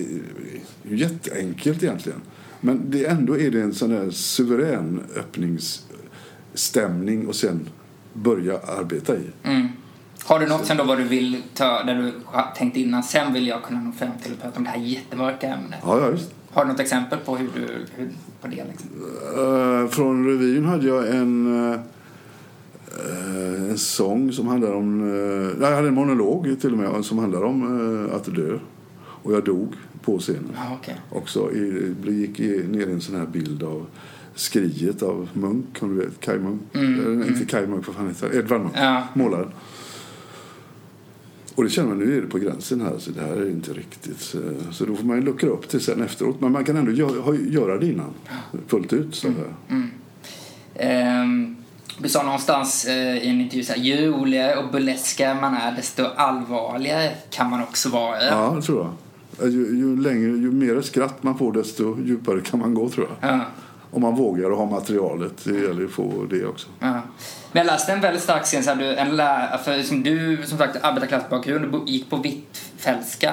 jätteenkelt 0.82 1.82
egentligen. 1.82 2.20
Men 2.60 2.90
det, 2.90 3.06
ändå 3.06 3.38
är 3.38 3.50
det 3.50 3.60
en 3.60 3.74
sån 3.74 3.90
där 3.90 4.10
suverän 4.10 5.00
öppningsstämning 5.16 7.26
och 7.26 7.36
sen 7.36 7.68
börja 8.12 8.58
arbeta 8.58 9.16
i. 9.16 9.24
Mm. 9.42 9.68
Har 10.24 10.40
du 10.40 10.46
något 10.46 10.66
sen 10.66 10.76
då 10.76 10.84
vad 10.84 10.98
du 10.98 11.04
vill 11.04 11.42
ta, 11.54 11.82
där 11.82 11.94
du 11.94 12.12
tänkt 12.56 12.76
innan, 12.76 13.02
sen 13.02 13.32
vill 13.32 13.46
jag 13.46 13.62
kunna 13.62 13.80
nå 13.80 13.92
fram 13.92 14.10
till 14.22 14.32
att 14.32 14.42
prata 14.42 14.58
om 14.58 14.64
det 14.64 14.70
här 14.70 14.78
jättemörka 14.78 15.46
ämnet? 15.46 15.78
Ja, 15.82 16.00
ja, 16.00 16.10
visst. 16.10 16.30
Har 16.52 16.64
du 16.64 16.70
något 16.70 16.80
exempel 16.80 17.18
på 17.18 17.36
hur 17.36 17.48
du, 17.54 17.86
hur, 17.96 18.10
på 18.40 18.48
det 18.48 18.64
liksom? 18.64 18.90
Eh, 19.36 19.88
från 19.88 20.26
revyn 20.26 20.64
hade 20.64 20.86
jag 20.86 21.08
en, 21.08 21.72
eh, 21.72 21.80
en 23.70 23.78
sång 23.78 24.32
som 24.32 24.46
handlar 24.46 24.72
om... 24.72 25.02
Uh, 25.02 25.52
jag 25.60 25.74
hade 25.76 25.88
en 25.88 25.94
monolog 25.94 26.56
till 26.60 26.72
och 26.72 26.78
med 26.78 27.04
som 27.04 27.18
handlar 27.18 27.42
om 27.42 27.62
eh, 28.08 28.14
att 28.16 28.34
dö. 28.34 28.58
Och 29.22 29.32
jag 29.32 29.44
dog 29.44 29.74
på 30.02 30.18
scenen. 30.18 30.50
Ja, 30.56 30.78
okej. 30.80 31.00
Också 31.10 31.52
i, 31.52 31.94
gick 32.06 32.38
ner 32.68 32.86
i 32.86 32.92
en 32.92 33.00
sån 33.00 33.16
här 33.16 33.26
bild 33.26 33.62
av 33.62 33.86
Skriet 34.34 35.02
av 35.02 35.28
Munk, 35.32 35.78
om 35.82 35.96
du 35.96 36.04
vet, 36.04 36.20
Kaj 36.20 36.38
Munk. 36.38 36.60
Eh, 36.72 37.28
inte 37.28 37.44
Kaj 37.48 37.66
Munk, 37.66 37.86
vad 37.86 37.96
fan 37.96 38.08
heter 38.08 38.26
han? 38.28 38.36
Edvard 38.38 38.60
Munk, 38.60 38.72
Ja. 38.76 39.08
målaren. 39.14 39.48
Och 41.54 41.64
det 41.64 41.70
känner 41.70 41.88
man, 41.88 41.98
nu 41.98 42.16
är 42.16 42.20
det 42.20 42.26
på 42.26 42.38
gränsen 42.38 42.80
här, 42.80 42.98
så 42.98 43.10
det 43.10 43.20
här 43.20 43.36
är 43.36 43.50
inte 43.50 43.72
riktigt. 43.72 44.20
Så, 44.20 44.38
så 44.70 44.84
då 44.84 44.96
får 44.96 45.04
man 45.04 45.20
luckra 45.20 45.50
upp 45.50 45.68
det 45.68 45.80
sen 45.80 46.02
efteråt. 46.02 46.40
Men 46.40 46.52
man 46.52 46.64
kan 46.64 46.76
ändå 46.76 46.92
gö- 46.92 47.20
ha- 47.20 47.34
göra 47.34 47.78
det 47.78 47.86
innan, 47.86 48.10
fullt 48.66 48.92
ut. 48.92 49.14
Så 49.14 49.28
här. 49.28 49.84
Ehm, 50.74 51.55
du 51.98 52.08
sa 52.08 52.22
någonstans 52.22 52.84
eh, 52.84 53.16
i 53.16 53.28
en 53.28 53.40
intervju 53.40 53.64
så 53.64 53.72
här, 53.72 53.80
ju 53.80 54.10
roligare 54.12 54.56
och 54.56 54.70
burleskare 54.72 55.34
man 55.40 55.54
är 55.54 55.72
desto 55.72 56.04
allvarligare 56.16 57.10
kan 57.30 57.50
man 57.50 57.62
också 57.62 57.88
vara. 57.88 58.24
Ja, 58.24 58.52
det 58.56 58.62
tror 58.62 58.78
jag. 59.38 59.48
Ju, 59.50 59.58
ju, 59.76 60.00
längre, 60.02 60.20
ju 60.30 60.52
mer 60.52 60.80
skratt 60.82 61.22
man 61.22 61.38
får 61.38 61.52
desto 61.52 61.98
djupare 62.04 62.40
kan 62.40 62.58
man 62.60 62.74
gå 62.74 62.88
tror 62.88 63.08
jag. 63.20 63.30
Ja, 63.30 63.40
Om 63.90 64.02
man 64.02 64.14
vågar 64.16 64.50
och 64.50 64.58
ha 64.58 64.66
materialet. 64.66 65.32
Det 65.44 65.50
gäller 65.54 65.80
ju 65.80 65.86
att 65.86 65.90
få 65.92 66.26
det 66.30 66.46
också. 66.46 66.68
ja. 66.80 66.92
Men 67.52 67.66
jag 67.66 67.66
läste 67.66 67.92
en 67.92 68.00
väldigt 68.00 68.22
stark 68.22 68.42
scen, 68.44 68.62
så 68.62 68.70
här, 68.70 68.76
du, 68.76 68.94
en 68.96 69.16
lär, 69.16 69.58
för 69.58 69.82
som 69.82 70.02
du 70.02 70.38
som 70.46 70.58
sagt 70.58 70.84
arbetarklassbakgrund 70.84 71.74
och 71.74 71.88
gick 71.88 72.10
på 72.10 72.16
Hvitfeldtska. 72.16 73.32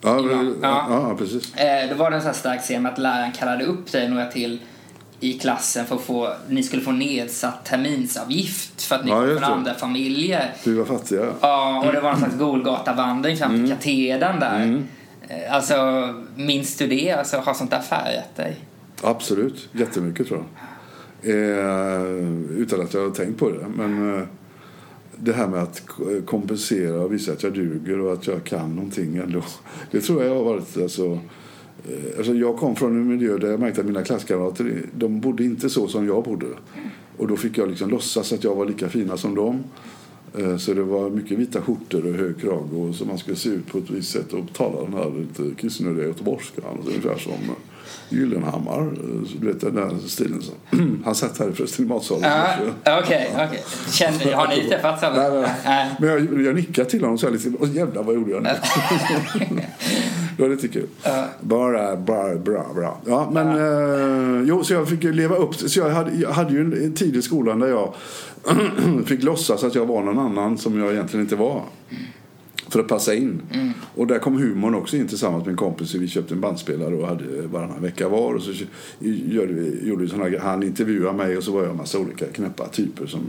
Ja, 0.00 0.20
Ja. 0.62 0.86
ja. 0.90 1.14
precis. 1.18 1.54
Eh, 1.54 1.88
då 1.90 1.94
var 1.94 2.10
det 2.10 2.16
en 2.16 2.22
sån 2.22 2.26
här 2.28 2.34
stark 2.38 2.60
scen 2.60 2.82
med 2.82 2.92
att 2.92 2.98
läraren 2.98 3.32
kallade 3.32 3.64
upp 3.64 3.92
dig 3.92 4.08
några 4.08 4.26
till 4.26 4.60
i 5.20 5.38
klassen 5.38 5.86
för 5.86 5.94
att 5.94 6.00
få, 6.02 6.32
ni 6.48 6.62
skulle 6.62 6.82
få 6.82 6.92
nedsatt 6.92 7.64
terminsavgift 7.64 8.82
för 8.82 8.96
att 8.96 9.04
ni 9.04 9.10
Ja, 9.10 9.20
kom 9.26 9.28
från 9.36 9.44
andra 9.44 9.74
familjer. 9.74 10.54
Vi 10.64 10.74
var 10.74 10.84
fattiga. 10.84 11.26
Ja, 11.40 11.82
och 11.86 11.92
det 11.92 12.00
var 12.00 12.10
en 12.10 12.18
slags 12.18 12.36
Golgatavandring 12.36 13.36
fram 13.36 13.54
Mm. 13.54 13.66
till 13.66 13.76
katedern 13.76 14.40
där. 14.40 14.82
Eh, 15.28 15.54
Alltså, 15.54 15.74
minns 16.36 16.76
du 16.76 16.86
det? 16.86 17.12
Alltså, 17.12 17.36
har 17.36 17.54
sånt 17.54 17.70
där 17.70 17.80
färgat 17.80 18.36
dig? 18.36 18.56
Absolut, 19.02 19.68
jättemycket 19.72 20.28
tror 20.28 20.38
jag. 20.38 20.48
Eh, 21.22 22.02
utan 22.56 22.80
att 22.80 22.94
jag 22.94 23.00
har 23.02 23.10
tänkt 23.10 23.38
på 23.38 23.50
det. 23.50 23.66
Men 23.76 24.18
eh, 24.18 24.24
det 25.16 25.32
här 25.32 25.46
med 25.46 25.62
att 25.62 25.82
kompensera 26.26 27.00
och 27.00 27.12
visa 27.12 27.32
att 27.32 27.42
jag 27.42 27.52
duger 27.52 28.00
och 28.00 28.12
att 28.12 28.26
jag 28.26 28.44
kan 28.44 28.74
någonting 28.74 29.16
ändå. 29.16 29.42
Det 29.90 30.00
tror 30.00 30.24
jag 30.24 30.34
har 30.34 30.44
varit 30.44 30.76
alltså, 30.76 31.18
alltså 32.18 32.34
jag 32.34 32.56
kom 32.56 32.76
från 32.76 32.90
en 32.92 33.08
miljö 33.08 33.38
där 33.38 33.50
jag 33.50 33.60
märkte 33.60 33.80
att 33.80 33.86
mina 33.86 34.02
klasskamrater 34.04 34.82
de 34.98 35.20
bodde 35.20 35.44
inte 35.44 35.70
så 35.70 35.88
som 35.88 36.06
jag 36.06 36.24
bodde. 36.24 36.46
Och 37.16 37.28
då 37.28 37.36
fick 37.36 37.58
jag 37.58 37.68
liksom 37.68 37.90
låtsas 37.90 38.32
att 38.32 38.44
jag 38.44 38.54
var 38.54 38.64
lika 38.66 38.88
fina 38.88 39.16
som 39.16 39.34
dem. 39.34 39.64
Eh, 40.38 40.56
Så 40.56 40.74
det 40.74 40.82
var 40.82 41.10
mycket 41.10 41.38
vita 41.38 41.60
skjortor 41.62 42.06
och 42.06 42.14
hög 42.14 42.40
krage 42.40 42.74
och 42.74 42.94
så 42.94 43.04
man 43.04 43.18
skulle 43.18 43.36
se 43.36 43.48
ut 43.48 43.66
på 43.66 43.78
ett 43.78 43.90
visst 43.90 44.10
sätt 44.12 44.32
och 44.32 44.44
tala 44.52 44.80
den 44.84 44.92
här 44.94 45.12
lite 45.18 45.60
kissnödiga 45.60 46.06
göteborgskan. 46.06 46.64
Ungefär 46.86 47.16
som 47.18 47.32
eh, 47.32 47.38
Gyllenhammar, 48.08 48.80
eh, 48.82 49.30
du 49.40 49.46
vet 49.46 49.60
den 49.60 49.74
där 49.74 49.90
stilen. 50.06 50.42
Så. 50.42 50.52
Han 51.04 51.14
satt 51.14 51.38
här 51.38 51.50
förresten 51.52 51.84
i 51.84 51.88
matsalen. 51.88 52.24
Okej, 53.04 53.30
okej. 53.34 53.62
Känner- 53.92 54.32
Har 54.32 54.48
ni 54.48 54.68
träffats? 54.68 55.02
Nej, 55.02 55.30
nej, 55.30 55.50
nej. 55.64 55.90
Men 56.00 56.08
jag, 56.08 56.42
jag 56.42 56.54
nickade 56.54 56.90
till 56.90 57.00
honom 57.00 57.18
så 57.18 57.26
här 57.26 57.32
lite. 57.32 57.52
Åh 57.60 57.76
jävlar 57.76 58.02
vad 58.02 58.14
gjorde 58.14 58.30
jag 58.30 58.42
nu? 58.42 58.48
Det 60.38 60.44
var 60.44 60.50
lite 60.50 60.68
kul. 60.68 60.86
Bara, 61.40 61.96
bara, 61.96 62.34
bra, 62.34 62.66
bra. 62.74 63.00
Ja, 63.06 63.30
men 63.32 63.48
eh, 63.48 64.42
jo, 64.48 64.64
så 64.64 64.72
jag 64.72 64.88
fick 64.88 65.02
leva 65.04 65.36
upp. 65.36 65.54
Så 65.54 65.78
jag 65.80 65.90
hade, 65.90 66.16
jag 66.16 66.30
hade 66.30 66.52
ju 66.52 66.60
en, 66.60 66.94
tid 66.94 67.16
i 67.16 67.22
skolan 67.22 67.58
där 67.58 67.68
jag 67.68 67.94
fick 69.06 69.22
låtsas 69.22 69.64
att 69.64 69.74
jag 69.74 69.86
var 69.86 70.02
någon 70.02 70.18
annan 70.18 70.58
som 70.58 70.78
jag 70.78 70.92
egentligen 70.92 71.26
inte 71.26 71.36
var. 71.36 71.62
För 72.68 72.80
att 72.80 72.88
passa 72.88 73.14
in. 73.14 73.42
Och 73.94 74.06
där 74.06 74.18
kom 74.18 74.36
humorn 74.38 74.74
också 74.74 74.96
in 74.96 75.08
tillsammans 75.08 75.44
med 75.44 75.50
en 75.52 75.56
kompis. 75.56 75.94
Vi 75.94 76.08
köpte 76.08 76.34
en 76.34 76.40
bandspelare 76.40 76.94
och 76.94 77.06
hade 77.08 77.24
varannan 77.46 77.82
vecka 77.82 78.08
var. 78.08 78.34
Och 78.34 78.42
så 78.42 78.52
gjorde 79.00 79.52
vi, 79.52 79.88
gjorde 79.88 80.02
vi 80.02 80.08
såna, 80.08 80.24
här- 80.24 80.38
han 80.38 80.62
intervjuade 80.62 81.16
mig 81.18 81.36
och 81.36 81.44
så 81.44 81.52
var 81.52 81.62
jag 81.62 81.70
en 81.70 81.76
massa 81.76 81.98
olika 81.98 82.26
knäppa 82.26 82.68
typer. 82.68 83.06
Som, 83.06 83.20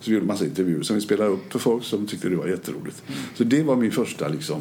så 0.00 0.10
vi 0.10 0.14
gjorde 0.14 0.26
massa 0.26 0.44
intervjuer 0.44 0.82
som 0.82 0.96
vi 0.96 1.02
spelade 1.02 1.30
upp 1.30 1.52
för 1.52 1.58
folk 1.58 1.84
som 1.84 2.06
tyckte 2.06 2.28
det 2.28 2.36
var 2.36 2.46
jätteroligt. 2.46 3.02
Så 3.34 3.44
det 3.44 3.62
var 3.62 3.76
min 3.76 3.92
första 3.92 4.28
liksom, 4.28 4.60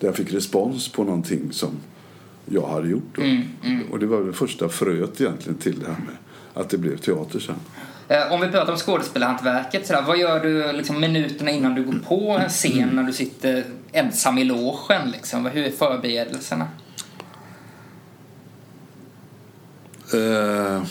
där 0.00 0.08
jag 0.08 0.16
fick 0.16 0.32
respons 0.32 0.88
på 0.88 1.04
någonting 1.04 1.52
som 1.52 1.70
jag 2.46 2.66
hade 2.68 2.88
gjort. 2.88 3.18
Mm, 3.18 3.42
mm. 3.64 3.82
Och 3.90 3.98
det 3.98 4.06
var 4.06 4.24
det 4.24 4.32
första 4.32 4.68
fröet 4.68 5.20
egentligen 5.20 5.58
till 5.58 5.80
det 5.80 5.86
här 5.86 6.00
med 6.06 6.16
att 6.54 6.70
det 6.70 6.78
blev 6.78 6.96
teater 6.96 7.38
sen. 7.38 7.54
Eh, 8.10 8.32
om 8.32 8.40
vi 8.40 8.48
pratar 8.48 8.72
om 8.72 8.78
skådespelarhantverket, 8.78 9.86
sådär, 9.86 10.02
vad 10.06 10.18
gör 10.18 10.40
du 10.40 10.72
liksom, 10.72 11.00
minuterna 11.00 11.50
innan 11.50 11.74
du 11.74 11.84
går 11.84 11.98
på 12.08 12.30
en 12.30 12.48
scen 12.48 12.88
när 12.92 13.02
du 13.02 13.12
sitter 13.12 13.64
ensam 13.92 14.38
i 14.38 14.44
logen? 14.44 15.10
Liksom? 15.10 15.46
Hur 15.46 15.64
är 15.64 15.70
förberedelserna? 15.70 16.68
Uh, 20.14 20.82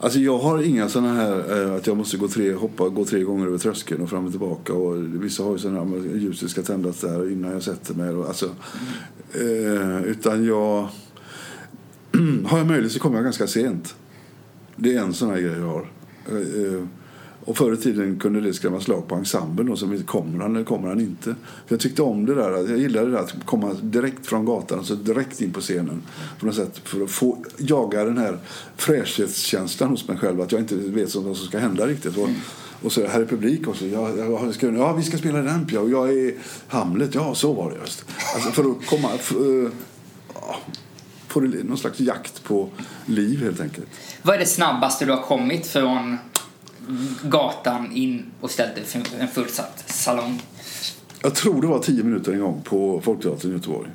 alltså 0.00 0.18
jag 0.18 0.38
har 0.38 0.62
inga 0.62 0.88
sådana 0.88 1.14
här 1.14 1.60
uh, 1.60 1.74
att 1.74 1.86
jag 1.86 1.96
måste 1.96 2.16
gå 2.16 2.28
tre, 2.28 2.52
hoppa, 2.52 2.88
gå 2.88 3.04
tre 3.04 3.22
gånger 3.22 3.46
över 3.46 3.58
tröskeln 3.58 4.02
och 4.02 4.10
fram 4.10 4.24
och 4.24 4.30
tillbaka. 4.30 4.72
Och 4.72 5.24
vissa 5.24 5.42
har 5.42 5.52
ju 5.52 5.58
sådana 5.58 5.80
här, 5.80 6.16
ljuset 6.16 6.50
ska 6.50 6.62
tändas 6.62 7.00
där 7.00 7.32
innan 7.32 7.52
jag 7.52 7.62
sätter 7.62 7.94
mig. 7.94 8.10
Och, 8.10 8.28
alltså, 8.28 8.46
uh, 9.40 10.02
utan 10.02 10.44
jag... 10.44 10.88
har 12.46 12.58
jag 12.58 12.66
möjlighet 12.66 12.92
så 12.92 12.98
kommer 12.98 13.16
jag 13.16 13.24
ganska 13.24 13.46
sent. 13.46 13.94
Det 14.76 14.94
är 14.94 15.00
en 15.00 15.14
sån 15.14 15.30
här 15.30 15.40
grej 15.40 15.58
jag 15.58 15.66
har. 15.66 15.86
Eh, 16.28 16.74
eh, 16.74 16.82
och 17.46 17.56
förr 17.56 17.72
i 17.72 17.76
tiden 17.76 18.18
kunde 18.18 18.40
det 18.40 18.52
skrämma 18.52 18.80
slag 18.80 19.08
på 19.08 19.14
ensemblen. 19.14 19.68
Och 19.68 19.78
så 19.78 19.98
kommer 20.06 20.42
han 20.42 20.56
eller 20.56 20.64
kommer 20.64 20.88
han 20.88 21.00
inte? 21.00 21.34
För 21.66 21.74
jag 21.74 21.80
tyckte 21.80 22.02
om 22.02 22.26
det 22.26 22.34
där. 22.34 22.50
Jag 22.50 22.78
gillade 22.78 23.06
det 23.06 23.12
där 23.12 23.18
att 23.18 23.34
komma 23.44 23.74
direkt 23.82 24.26
från 24.26 24.44
gatan 24.44 24.78
och 24.78 24.86
så 24.86 24.94
direkt 24.94 25.40
in 25.40 25.52
på 25.52 25.60
scenen. 25.60 26.02
På 26.40 26.46
något 26.46 26.54
sätt 26.54 26.80
för 26.84 27.04
att 27.04 27.10
få 27.10 27.44
jaga 27.56 28.04
den 28.04 28.18
här 28.18 28.38
fräschhetskänslan 28.76 29.90
hos 29.90 30.08
mig 30.08 30.16
själv. 30.16 30.40
Att 30.40 30.52
jag 30.52 30.60
inte 30.60 30.74
vet 30.76 31.14
vad 31.14 31.36
som 31.36 31.46
ska 31.46 31.58
hända 31.58 31.86
riktigt. 31.86 32.16
Och, 32.16 32.28
och 32.82 32.92
så 32.92 33.06
här 33.06 33.20
är 33.20 33.26
publik 33.26 33.68
och 33.68 33.76
så, 33.76 33.86
ja, 33.86 34.16
jag, 34.16 34.54
ska, 34.54 34.72
ja, 34.72 34.92
vi 34.92 35.02
ska 35.02 35.18
spela 35.18 35.42
den 35.42 35.66
ja, 35.72 35.80
och 35.80 35.90
jag 35.90 36.18
är 36.18 36.34
Hamlet. 36.68 37.14
Ja, 37.14 37.34
så 37.34 37.52
var 37.52 37.70
det 37.70 37.76
just. 37.76 38.04
Alltså 38.34 38.50
för 38.50 38.70
att 38.70 38.86
komma... 38.86 39.08
För, 39.18 39.46
uh, 39.46 39.70
få 41.40 41.64
någon 41.64 41.78
slags 41.78 42.00
jakt 42.00 42.44
på 42.44 42.68
liv 43.06 43.42
helt 43.42 43.60
enkelt. 43.60 43.86
Vad 44.22 44.34
är 44.34 44.38
det 44.38 44.46
snabbaste 44.46 45.04
du 45.04 45.12
har 45.12 45.22
kommit 45.22 45.66
från 45.66 46.16
gatan 47.22 47.92
in 47.92 48.24
och 48.40 48.50
ställt 48.50 48.74
dig 48.74 48.84
för 48.84 49.02
en 49.18 49.28
fullsatt 49.28 49.84
salong? 49.86 50.42
Jag 51.22 51.34
tror 51.34 51.60
det 51.62 51.66
var 51.66 51.78
tio 51.78 52.04
minuter 52.04 52.32
en 52.32 52.40
gång 52.40 52.62
på 52.64 53.00
Folkteatern 53.00 53.50
i 53.50 53.54
Göteborg. 53.54 53.90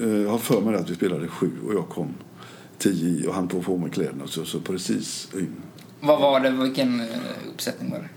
Eh, 0.00 0.08
Jag 0.08 0.30
har 0.30 0.38
för 0.38 0.60
mig 0.60 0.74
att 0.74 0.90
vi 0.90 0.94
spelade 0.94 1.28
sju 1.28 1.50
och 1.66 1.74
jag 1.74 1.88
kom 1.88 2.08
tio 2.78 3.28
och 3.28 3.34
han 3.34 3.48
på 3.48 3.62
få 3.62 3.76
med 3.76 3.92
kläderna 3.92 4.26
så, 4.26 4.44
så 4.44 4.60
precis 4.60 5.28
in. 5.34 5.52
Vad 6.00 6.20
var 6.20 6.40
det? 6.40 6.50
Vilken 6.50 7.00
eh, 7.00 7.06
uppsättning 7.54 7.90
var 7.90 7.98
det? 7.98 8.08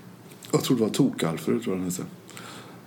Jag 0.52 0.64
tror 0.64 0.76
det 0.76 0.82
var 0.82 0.90
Tok-Alfred 0.90 1.62
tror 1.62 1.62
jag 1.66 1.76
den 1.76 1.84
hette. 1.84 2.02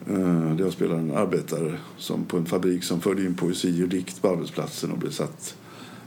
Eh, 0.10 0.56
Där 0.56 0.64
jag 0.64 0.74
spelade 0.74 1.00
en 1.00 1.18
arbetare 1.18 1.78
som 1.98 2.25
på 2.25 2.38
en 2.38 2.46
fabrik 2.46 2.84
som 2.84 3.02
förde 3.02 3.22
in 3.25 3.36
poesi 3.36 3.84
och 3.84 3.88
dikt 3.90 4.22
på 4.22 4.30
arbetsplatsen 4.30 4.92
och 4.92 4.98
blev 4.98 5.12
satt 5.12 5.56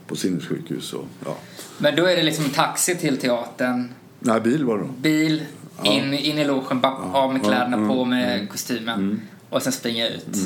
på 0.07 0.17
sinnessjukhus. 0.17 0.93
Och, 0.93 1.05
ja. 1.25 1.37
Men 1.79 1.97
då 1.97 2.05
är 2.07 2.17
det 2.17 2.23
liksom 2.23 2.45
taxi 2.45 2.95
till 2.97 3.17
teatern, 3.19 3.89
Nej, 4.21 4.41
bil 4.41 4.65
var 4.65 4.79
det 4.79 4.85
då. 4.85 4.91
bil, 5.01 5.43
in, 5.85 6.15
in 6.15 6.39
i 6.39 6.45
logen, 6.45 6.81
bara 6.81 6.93
av 7.13 7.33
med 7.33 7.41
Ja, 7.43 7.49
kläderna, 7.49 7.77
mm, 7.77 7.89
på 7.89 8.05
med 8.05 8.35
mm, 8.35 8.47
kostymen 8.47 9.21
och 9.51 9.63
sen 9.63 9.73
springa 9.73 10.09
ut. 10.09 10.37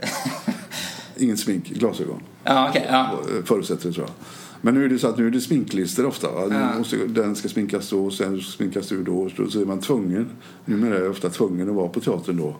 Inget 1.16 1.38
smink, 1.40 1.68
glasögon. 1.68 2.22
Ja, 2.44 2.68
okej. 2.68 2.86
ja. 2.90 3.18
Förutsätter 3.44 3.88
det 3.88 3.94
tror 3.94 4.06
jag. 4.06 4.14
Men 4.60 4.74
nu 4.74 4.84
är 4.84 4.88
det 4.88 4.98
så 4.98 5.08
att 5.08 5.18
nu 5.18 5.26
är 5.26 5.30
det 5.30 5.40
sminklister 5.40 6.06
ofta. 6.06 6.30
va? 6.30 6.48
Ja. 6.50 6.78
Måste, 6.78 6.96
den 6.96 7.36
ska 7.36 7.48
sminkas 7.48 7.90
då 7.90 8.06
och 8.06 8.12
sen 8.12 8.40
sminkas 8.40 8.88
du 8.88 9.04
då. 9.04 9.30
Så 9.36 9.50
så 9.50 9.60
är 9.60 9.64
man 9.64 9.80
tvungen. 9.80 10.30
Numera 10.64 10.96
är 10.96 11.00
jag 11.00 11.10
ofta 11.10 11.30
tvungen 11.30 11.68
att 11.68 11.74
vara 11.74 11.88
på 11.88 12.00
teatern 12.00 12.36
då. 12.36 12.56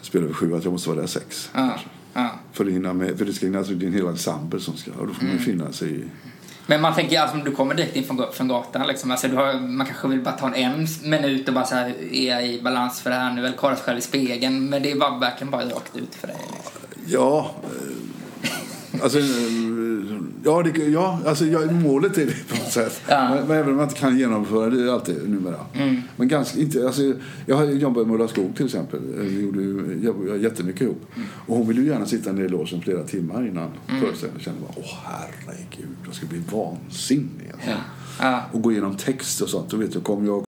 Spelar 0.00 0.26
vi 0.26 0.32
sju, 0.34 0.54
att 0.54 0.64
jag 0.64 0.72
måste 0.72 0.88
vara 0.88 1.00
där 1.00 1.06
sex. 1.06 1.50
Ja, 1.54 1.78
ja. 2.14 2.30
För, 2.52 2.66
att 2.66 2.72
hinna 2.72 2.92
med, 2.92 3.18
för 3.18 3.24
det 3.24 3.32
ska 3.32 3.46
hinna, 3.46 3.58
alltså, 3.58 3.72
det 3.74 3.84
är 3.84 3.88
en 3.88 3.94
hel 3.94 4.06
ensemble 4.06 4.60
som 4.60 4.76
ska, 4.76 4.90
och 4.92 5.06
då 5.06 5.14
får 5.14 5.24
man 5.24 5.32
ju 5.32 5.38
finna 5.38 5.72
sig 5.72 5.90
i... 5.90 6.04
Men 6.66 6.80
man 6.80 6.94
tänker 6.94 7.20
alltså 7.20 7.36
du 7.36 7.50
kommer 7.50 7.74
direkt 7.74 7.96
in 7.96 8.04
från, 8.04 8.22
från 8.32 8.48
gatan 8.48 8.86
liksom, 8.86 9.10
alltså, 9.10 9.28
du 9.28 9.36
har, 9.36 9.60
man 9.60 9.86
kanske 9.86 10.08
vill 10.08 10.20
bara 10.20 10.34
ta 10.34 10.54
en 10.54 10.86
minut 11.04 11.48
och 11.48 11.54
bara 11.54 11.64
så 11.64 11.74
här, 11.74 11.94
är 12.12 12.28
jag 12.28 12.46
i 12.46 12.62
balans 12.62 13.00
för 13.00 13.10
det 13.10 13.16
här 13.16 13.34
nu? 13.34 13.46
Eller 13.46 13.56
kolla 13.56 13.76
sig 13.76 13.84
själv 13.84 13.98
i 13.98 14.02
spegeln. 14.02 14.68
Men 14.68 14.82
det 14.82 14.92
är 14.92 14.96
bara, 14.96 15.18
verkligen 15.18 15.50
bara 15.50 15.64
rakt 15.64 15.96
ut 15.96 16.14
för 16.14 16.26
dig. 16.26 16.36
Liksom. 16.52 16.80
Ja, 17.06 17.54
alltså, 19.02 19.18
ja, 20.44 20.62
det, 20.62 20.84
ja 20.84 21.20
alltså, 21.26 21.44
ja, 21.44 21.70
målet 21.70 22.18
är 22.18 22.26
det 22.26 22.48
på 22.48 22.54
något 22.54 22.72
sätt. 22.72 23.02
Ja. 23.08 23.34
Men, 23.34 23.46
men 23.48 23.56
även 23.56 23.70
om 23.70 23.76
man 23.76 23.88
inte 23.88 24.00
kan 24.00 24.18
genomföra 24.18 24.70
det 24.70 24.92
alltid 24.92 25.30
numera. 25.30 25.56
Men 26.16 26.28
ganska, 26.28 26.60
inte, 26.60 26.86
alltså, 26.86 27.02
jag 27.46 27.56
har 27.56 27.64
jobbat 27.64 28.06
med 28.06 28.14
Ulla 28.14 28.28
Skog 28.28 28.56
till 28.56 28.66
exempel. 28.66 29.00
Vi 29.16 29.40
gjorde 29.40 29.62
ju 29.62 29.98
jobbade 30.02 30.36
jättemycket 30.36 30.82
ihop. 30.82 31.06
Och 31.46 31.56
hon 31.56 31.68
ville 31.68 31.80
ju 31.80 31.86
gärna 31.86 32.06
sitta 32.06 32.32
ner 32.32 32.44
i 32.44 32.48
logen 32.48 32.82
flera 32.82 33.02
timmar 33.02 33.46
innan 33.46 33.70
föreställningen. 33.86 34.34
Jag 34.34 34.42
kände 34.42 34.60
bara, 34.60 34.72
åh 34.76 34.98
herregud, 35.04 35.96
jag 36.06 36.14
ska 36.14 36.26
bli 36.26 36.42
vansinnig. 36.52 37.50
Alltså. 37.52 37.70
Ja. 38.20 38.40
Och 38.52 38.62
gå 38.62 38.72
igenom 38.72 38.96
text 38.96 39.40
och 39.40 39.48
sånt. 39.48 39.70
Då 39.70 39.76
vet 39.76 39.94
jag, 39.94 40.04
kommer 40.04 40.26
jag 40.26 40.47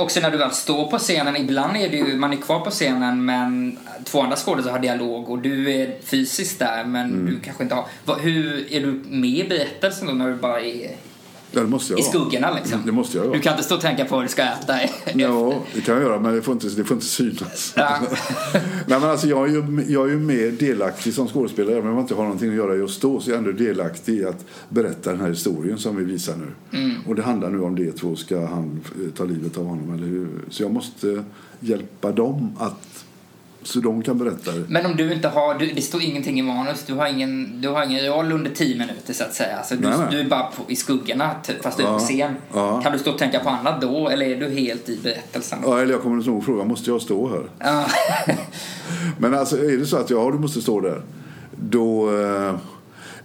Också 0.00 0.20
när 0.20 0.30
du 0.30 0.38
väl 0.38 0.50
står 0.50 0.86
på 0.86 0.98
scenen, 0.98 1.36
ibland 1.36 1.76
är 1.76 1.88
ju, 1.88 2.16
man 2.16 2.32
är 2.32 2.36
kvar 2.36 2.60
på 2.60 2.70
scenen 2.70 3.24
men 3.24 3.78
två 4.04 4.22
andra 4.22 4.36
skådespelare 4.36 4.76
har 4.76 4.82
dialog 4.82 5.30
och 5.30 5.38
du 5.38 5.74
är 5.74 5.96
fysiskt 6.04 6.58
där 6.58 6.84
men 6.84 7.26
du 7.26 7.40
kanske 7.40 7.62
inte 7.62 7.74
har... 7.74 7.86
Hur, 8.20 8.72
är 8.72 8.80
du 8.80 9.02
med 9.08 9.30
i 9.30 9.48
berättelsen 9.48 10.06
då 10.06 10.12
när 10.12 10.28
du 10.28 10.34
bara 10.34 10.60
är 10.60 10.90
Ja, 11.52 11.60
det 11.60 11.66
måste 11.66 11.92
jag 11.92 12.00
i 12.00 12.02
skuggorna 12.02 12.54
liksom? 12.54 12.82
Det 12.86 12.92
måste 12.92 13.18
jag 13.18 13.24
vara. 13.24 13.36
Du 13.36 13.42
kan 13.42 13.52
inte 13.52 13.64
stå 13.64 13.74
och 13.74 13.80
tänka 13.80 14.04
på 14.04 14.16
vad 14.16 14.24
du 14.24 14.28
ska 14.28 14.42
äta. 14.42 14.74
Ja, 15.14 15.54
det 15.74 15.80
kan 15.80 15.94
jag 15.94 16.04
göra, 16.04 16.20
men 16.20 16.34
det 16.34 16.42
får 16.42 16.52
inte, 16.52 16.68
det 16.68 16.84
får 16.84 16.94
inte 16.94 17.06
synas. 17.06 17.72
Ja. 17.76 17.98
Nej, 18.86 19.00
men 19.00 19.04
alltså, 19.04 19.26
jag, 19.26 19.48
är 19.48 19.52
ju, 19.52 19.84
jag 19.88 20.06
är 20.06 20.10
ju 20.10 20.18
mer 20.18 20.50
delaktig 20.50 21.14
som 21.14 21.28
skådespelare, 21.28 21.76
även 21.76 21.88
om 21.90 21.94
jag 21.94 22.02
inte 22.02 22.14
har 22.14 22.22
någonting 22.22 22.48
att 22.48 22.56
göra 22.56 22.74
just 22.74 23.02
då, 23.02 23.20
så 23.20 23.30
är 23.30 23.34
jag 23.34 23.38
ändå 23.38 23.52
delaktig 23.52 24.14
i 24.14 24.24
att 24.24 24.44
berätta 24.68 25.10
den 25.10 25.20
här 25.20 25.28
historien 25.28 25.78
som 25.78 25.96
vi 25.96 26.04
visar 26.04 26.34
nu. 26.36 26.78
Mm. 26.78 26.96
Och 27.06 27.14
det 27.14 27.22
handlar 27.22 27.50
nu 27.50 27.60
om 27.60 27.76
det 27.76 27.92
två, 27.92 28.16
ska 28.16 28.46
han 28.46 28.80
eh, 29.04 29.12
ta 29.16 29.24
livet 29.24 29.58
av 29.58 29.66
honom 29.66 29.94
eller 29.94 30.06
hur? 30.06 30.28
Så 30.50 30.62
jag 30.62 30.72
måste 30.72 31.24
hjälpa 31.60 32.12
dem 32.12 32.56
att 32.58 32.89
Så 33.62 33.80
de 33.80 34.02
kan 34.02 34.18
berätta 34.18 34.52
det. 34.52 34.64
Men 34.68 34.86
om 34.86 34.96
du 34.96 35.12
inte 35.12 35.28
har, 35.28 35.54
du, 35.54 35.66
det 35.72 35.82
står 35.82 36.02
ingenting 36.02 36.38
i 36.38 36.42
manus, 36.42 36.84
du 36.86 36.94
har 36.94 37.06
ingen, 37.06 37.60
du 37.60 37.68
har 37.68 37.84
ingen 37.84 38.06
roll 38.06 38.32
under 38.32 38.50
tio 38.50 38.78
minuter 38.78 39.12
så 39.14 39.24
att 39.24 39.34
säga. 39.34 39.56
Alltså, 39.56 39.74
du, 39.76 39.88
Nej, 39.88 39.98
nej. 39.98 40.06
du 40.10 40.20
är 40.20 40.24
bara 40.28 40.42
på, 40.42 40.62
i 40.68 40.76
skuggorna 40.76 41.30
typ, 41.42 41.62
fast 41.62 41.76
du 41.76 41.82
är 41.82 41.86
på 41.86 41.92
Ja, 41.94 41.98
scen. 41.98 42.34
ja. 42.54 42.80
Kan 42.82 42.92
du 42.92 42.98
stå 42.98 43.10
och 43.12 43.18
tänka 43.18 43.40
på 43.40 43.48
annat 43.50 43.80
då 43.80 44.08
eller 44.08 44.26
är 44.26 44.36
du 44.36 44.48
helt 44.50 44.88
i 44.88 44.98
berättelsen? 45.02 45.58
Ja, 45.64 45.80
eller 45.80 45.92
jag 45.92 46.02
kommer 46.02 46.24
nog 46.26 46.44
fråga, 46.44 46.64
måste 46.64 46.90
jag 46.90 47.02
stå 47.02 47.28
här? 47.28 47.42
Ja. 47.58 47.84
Men 49.18 49.34
alltså 49.34 49.56
är 49.56 49.76
det 49.76 49.86
så 49.86 49.96
att 49.96 50.10
ja, 50.10 50.30
du 50.32 50.38
måste 50.38 50.60
stå 50.62 50.80
där. 50.80 51.02
Då... 51.56 52.18
Eh, 52.20 52.54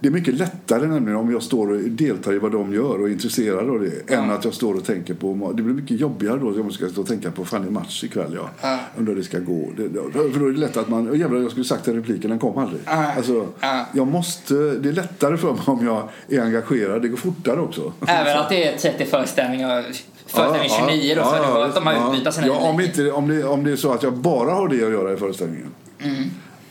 det 0.00 0.08
är 0.08 0.12
mycket 0.12 0.34
lättare 0.34 0.86
nämligen 0.86 1.18
om 1.18 1.32
jag 1.32 1.42
står 1.42 1.70
och 1.70 1.78
deltar 1.80 2.32
i 2.32 2.38
vad 2.38 2.52
de 2.52 2.74
gör 2.74 3.00
och 3.00 3.08
är 3.08 3.12
intresserad 3.12 3.70
av 3.70 3.80
det. 3.80 4.14
Än 4.14 4.30
att 4.30 4.44
jag 4.44 4.54
står 4.54 4.74
och 4.74 4.84
tänker 4.84 5.14
på... 5.14 5.52
Det 5.54 5.62
blir 5.62 5.74
mycket 5.74 6.00
jobbigare 6.00 6.38
då 6.38 6.48
om 6.48 6.56
jag 6.56 6.72
ska 6.72 6.88
stå 6.88 7.00
och 7.00 7.06
tänka 7.06 7.30
på 7.30 7.44
fan 7.44 7.62
det 7.62 7.68
är 7.68 7.70
match 7.70 8.04
ikväll 8.04 8.32
ja. 8.34 8.50
Ja. 8.62 8.78
Undrar 8.96 9.14
hur 9.14 9.20
det 9.20 9.26
ska 9.26 9.38
gå. 9.38 9.70
Det, 9.76 9.90
för 10.32 10.40
då 10.40 10.46
är 10.46 10.52
det 10.52 10.58
lätt 10.58 10.76
att 10.76 10.88
man... 10.88 11.18
Jävlar 11.18 11.40
jag 11.40 11.50
skulle 11.50 11.64
sagt 11.64 11.84
den 11.84 11.94
repliken, 11.94 12.30
den 12.30 12.38
kom 12.38 12.58
aldrig. 12.58 12.80
Ja. 12.86 13.12
Alltså, 13.16 13.46
Ja. 13.60 13.86
jag 13.92 14.06
måste... 14.06 14.54
Det 14.54 14.88
är 14.88 14.92
lättare 14.92 15.36
för 15.36 15.52
mig 15.52 15.62
om 15.66 15.86
jag 15.86 16.08
är 16.28 16.44
engagerad. 16.44 17.02
Det 17.02 17.08
går 17.08 17.16
fortare 17.16 17.60
också. 17.60 17.92
Även 18.06 18.38
att 18.38 18.48
det 18.48 18.64
är 18.64 18.78
30 18.78 19.04
föreställningar, 19.04 19.84
föreställning 20.26 20.70
29 20.88 21.14
då, 21.14 21.22
så 21.22 21.28
har 21.28 21.38
du 21.38 21.44
hört 21.44 21.74
dem 21.74 21.86
ja. 21.86 22.12
utbyta 22.12 22.32
sina 22.32 22.46
ja, 22.46 22.58
om, 22.58 22.80
inte, 22.80 23.12
om, 23.12 23.28
det, 23.28 23.44
om 23.44 23.64
det 23.64 23.72
är 23.72 23.76
så 23.76 23.92
att 23.92 24.02
jag 24.02 24.12
bara 24.12 24.50
har 24.50 24.68
det 24.68 24.74
att 24.74 24.92
göra 24.92 25.12
i 25.12 25.16
föreställningen. 25.16 25.74
Mm. 25.98 26.24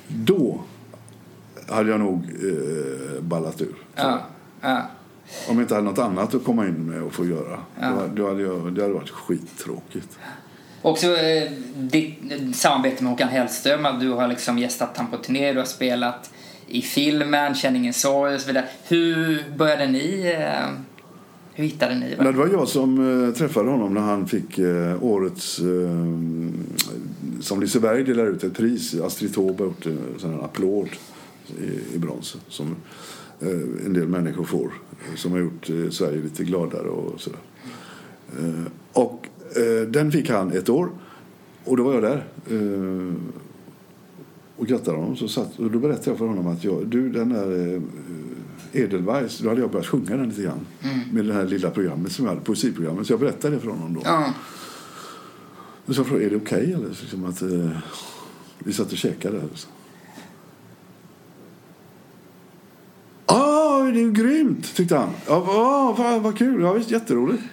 Då 0.08 0.62
hade 1.70 1.90
jag 1.90 2.00
nog 2.00 2.24
eh, 2.24 3.22
ballat 3.22 3.62
ur. 3.62 3.76
Ja, 3.96 4.22
ja. 4.62 4.82
Om 5.50 5.56
jag 5.56 5.64
inte 5.64 5.76
hade 5.76 5.88
något 5.88 6.00
annat 6.00 6.36
att 6.36 6.44
komma 6.44 6.68
in 6.68 6.86
med 6.86 7.04
och 7.04 7.14
få 7.14 7.26
göra. 7.26 7.60
Ja. 7.80 8.02
Då, 8.16 8.28
hade 8.28 8.42
jag, 8.42 8.74
det 8.74 8.82
hade 8.82 8.94
varit 8.94 9.10
skittråkigt. 9.10 10.20
Också 10.82 11.18
eh, 11.18 11.52
ditt 11.76 12.20
eh, 12.32 12.52
samarbete 12.52 13.04
med 13.04 13.12
Håkan 13.12 13.30
Hellström, 13.30 13.86
att 13.86 14.00
du 14.00 14.10
har 14.10 14.28
liksom 14.28 14.58
gästat 14.58 14.98
han 14.98 15.08
på 15.08 15.18
turné, 15.18 15.54
du 15.54 15.60
har 15.60 15.66
spelat 15.66 16.32
i 16.68 16.82
filmen, 16.82 17.56
Känn 17.56 17.76
ingen 17.76 17.94
sorg 17.94 18.36
och 18.36 18.42
så 18.42 18.48
vidare. 18.48 18.66
Hur 18.88 19.44
började 19.58 19.88
ni, 19.88 20.36
eh, 20.40 20.70
hur 21.54 21.64
hittade 21.64 21.96
ni 21.96 22.16
varandra? 22.16 22.32
det 22.32 22.38
var 22.38 22.60
jag 22.60 22.68
som 22.68 23.26
eh, 23.28 23.34
träffade 23.34 23.70
honom 23.70 23.94
när 23.94 24.02
han 24.02 24.28
fick 24.28 24.60
eh, 24.60 25.04
årets... 25.04 25.60
Eh, 25.60 25.66
som 27.42 27.62
Liseberg 27.62 28.04
delar 28.04 28.26
ut 28.26 28.44
ett 28.44 28.58
pris. 28.58 28.96
Astrid 29.02 29.36
Taube 29.36 29.64
har 29.64 29.68
gjort 29.68 29.86
en 29.86 30.00
sån 30.18 30.34
här 30.34 30.44
applåd 30.44 30.90
i, 31.50 31.96
i 31.96 31.98
brons. 31.98 32.38
Som 32.48 32.76
eh, 33.40 33.86
en 33.86 33.94
del 33.94 34.08
människor 34.08 34.44
får. 34.44 34.74
Som 35.16 35.32
har 35.32 35.40
gjort 35.40 35.70
eh, 35.70 35.90
Sverige 35.90 36.22
lite 36.22 36.44
gladare 36.44 36.88
och 36.88 37.22
sådär. 37.22 37.40
Eh, 38.40 38.72
och 38.94 39.28
den 39.88 40.12
fick 40.12 40.30
han 40.30 40.52
ett 40.52 40.70
år. 40.70 40.90
Och 41.64 41.78
då 41.78 41.84
var 41.84 41.94
jag 41.94 42.04
där. 42.04 42.26
Och 44.56 44.68
grattade 44.68 44.98
honom. 44.98 45.16
Så 45.16 45.28
satt, 45.28 45.60
och 45.60 45.72
då 45.72 45.80
berättade 45.80 46.10
jag 46.10 46.18
för 46.18 46.26
honom 46.26 46.48
att 46.48 46.64
jag, 46.64 46.88
du 46.88 47.10
den 47.10 47.30
där 47.30 47.82
Edelweiss, 48.72 49.40
då 49.40 49.50
hade 49.50 49.62
jag 49.62 49.72
börjat 49.72 49.88
sjunga 49.88 50.18
den 50.18 50.30
lite 50.30 50.42
grann. 50.42 50.66
Med 51.12 51.26
det 51.26 51.34
här 51.34 51.46
lilla 51.46 51.70
programmet 51.70 52.12
som 52.12 52.26
jag 52.26 52.32
hade, 52.32 52.46
poesiprogrammet. 52.46 53.08
Så 53.08 53.14
jag 53.14 53.20
berättade 53.20 53.56
det 53.56 53.62
för 53.62 53.70
honom 53.70 53.94
då. 53.94 54.02
Ja. 54.04 54.34
Så 55.88 56.04
frågade 56.04 56.24
jag, 56.24 56.34
är 56.34 56.38
det 56.38 56.44
okej 56.44 56.74
eller? 56.74 56.94
Så 56.94 57.02
Liksom 57.02 57.26
att, 57.26 57.42
vi 58.60 58.74
satt 58.74 58.92
och 58.92 58.98
käkade 58.98 59.38
där. 59.38 59.48
Så. 59.54 59.68
Ah, 63.26 63.75
det 63.92 64.00
är 64.00 64.04
ju 64.04 64.12
grymt, 64.12 64.76
tyckte 64.76 64.98
han. 64.98 65.10
Ja, 65.28 65.36
ah, 65.36 65.96
vad, 65.98 66.22
vad 66.22 66.38
kul, 66.38 66.62
ja 66.62 66.74
visst, 66.74 66.92
jätteroligt. 66.92 67.44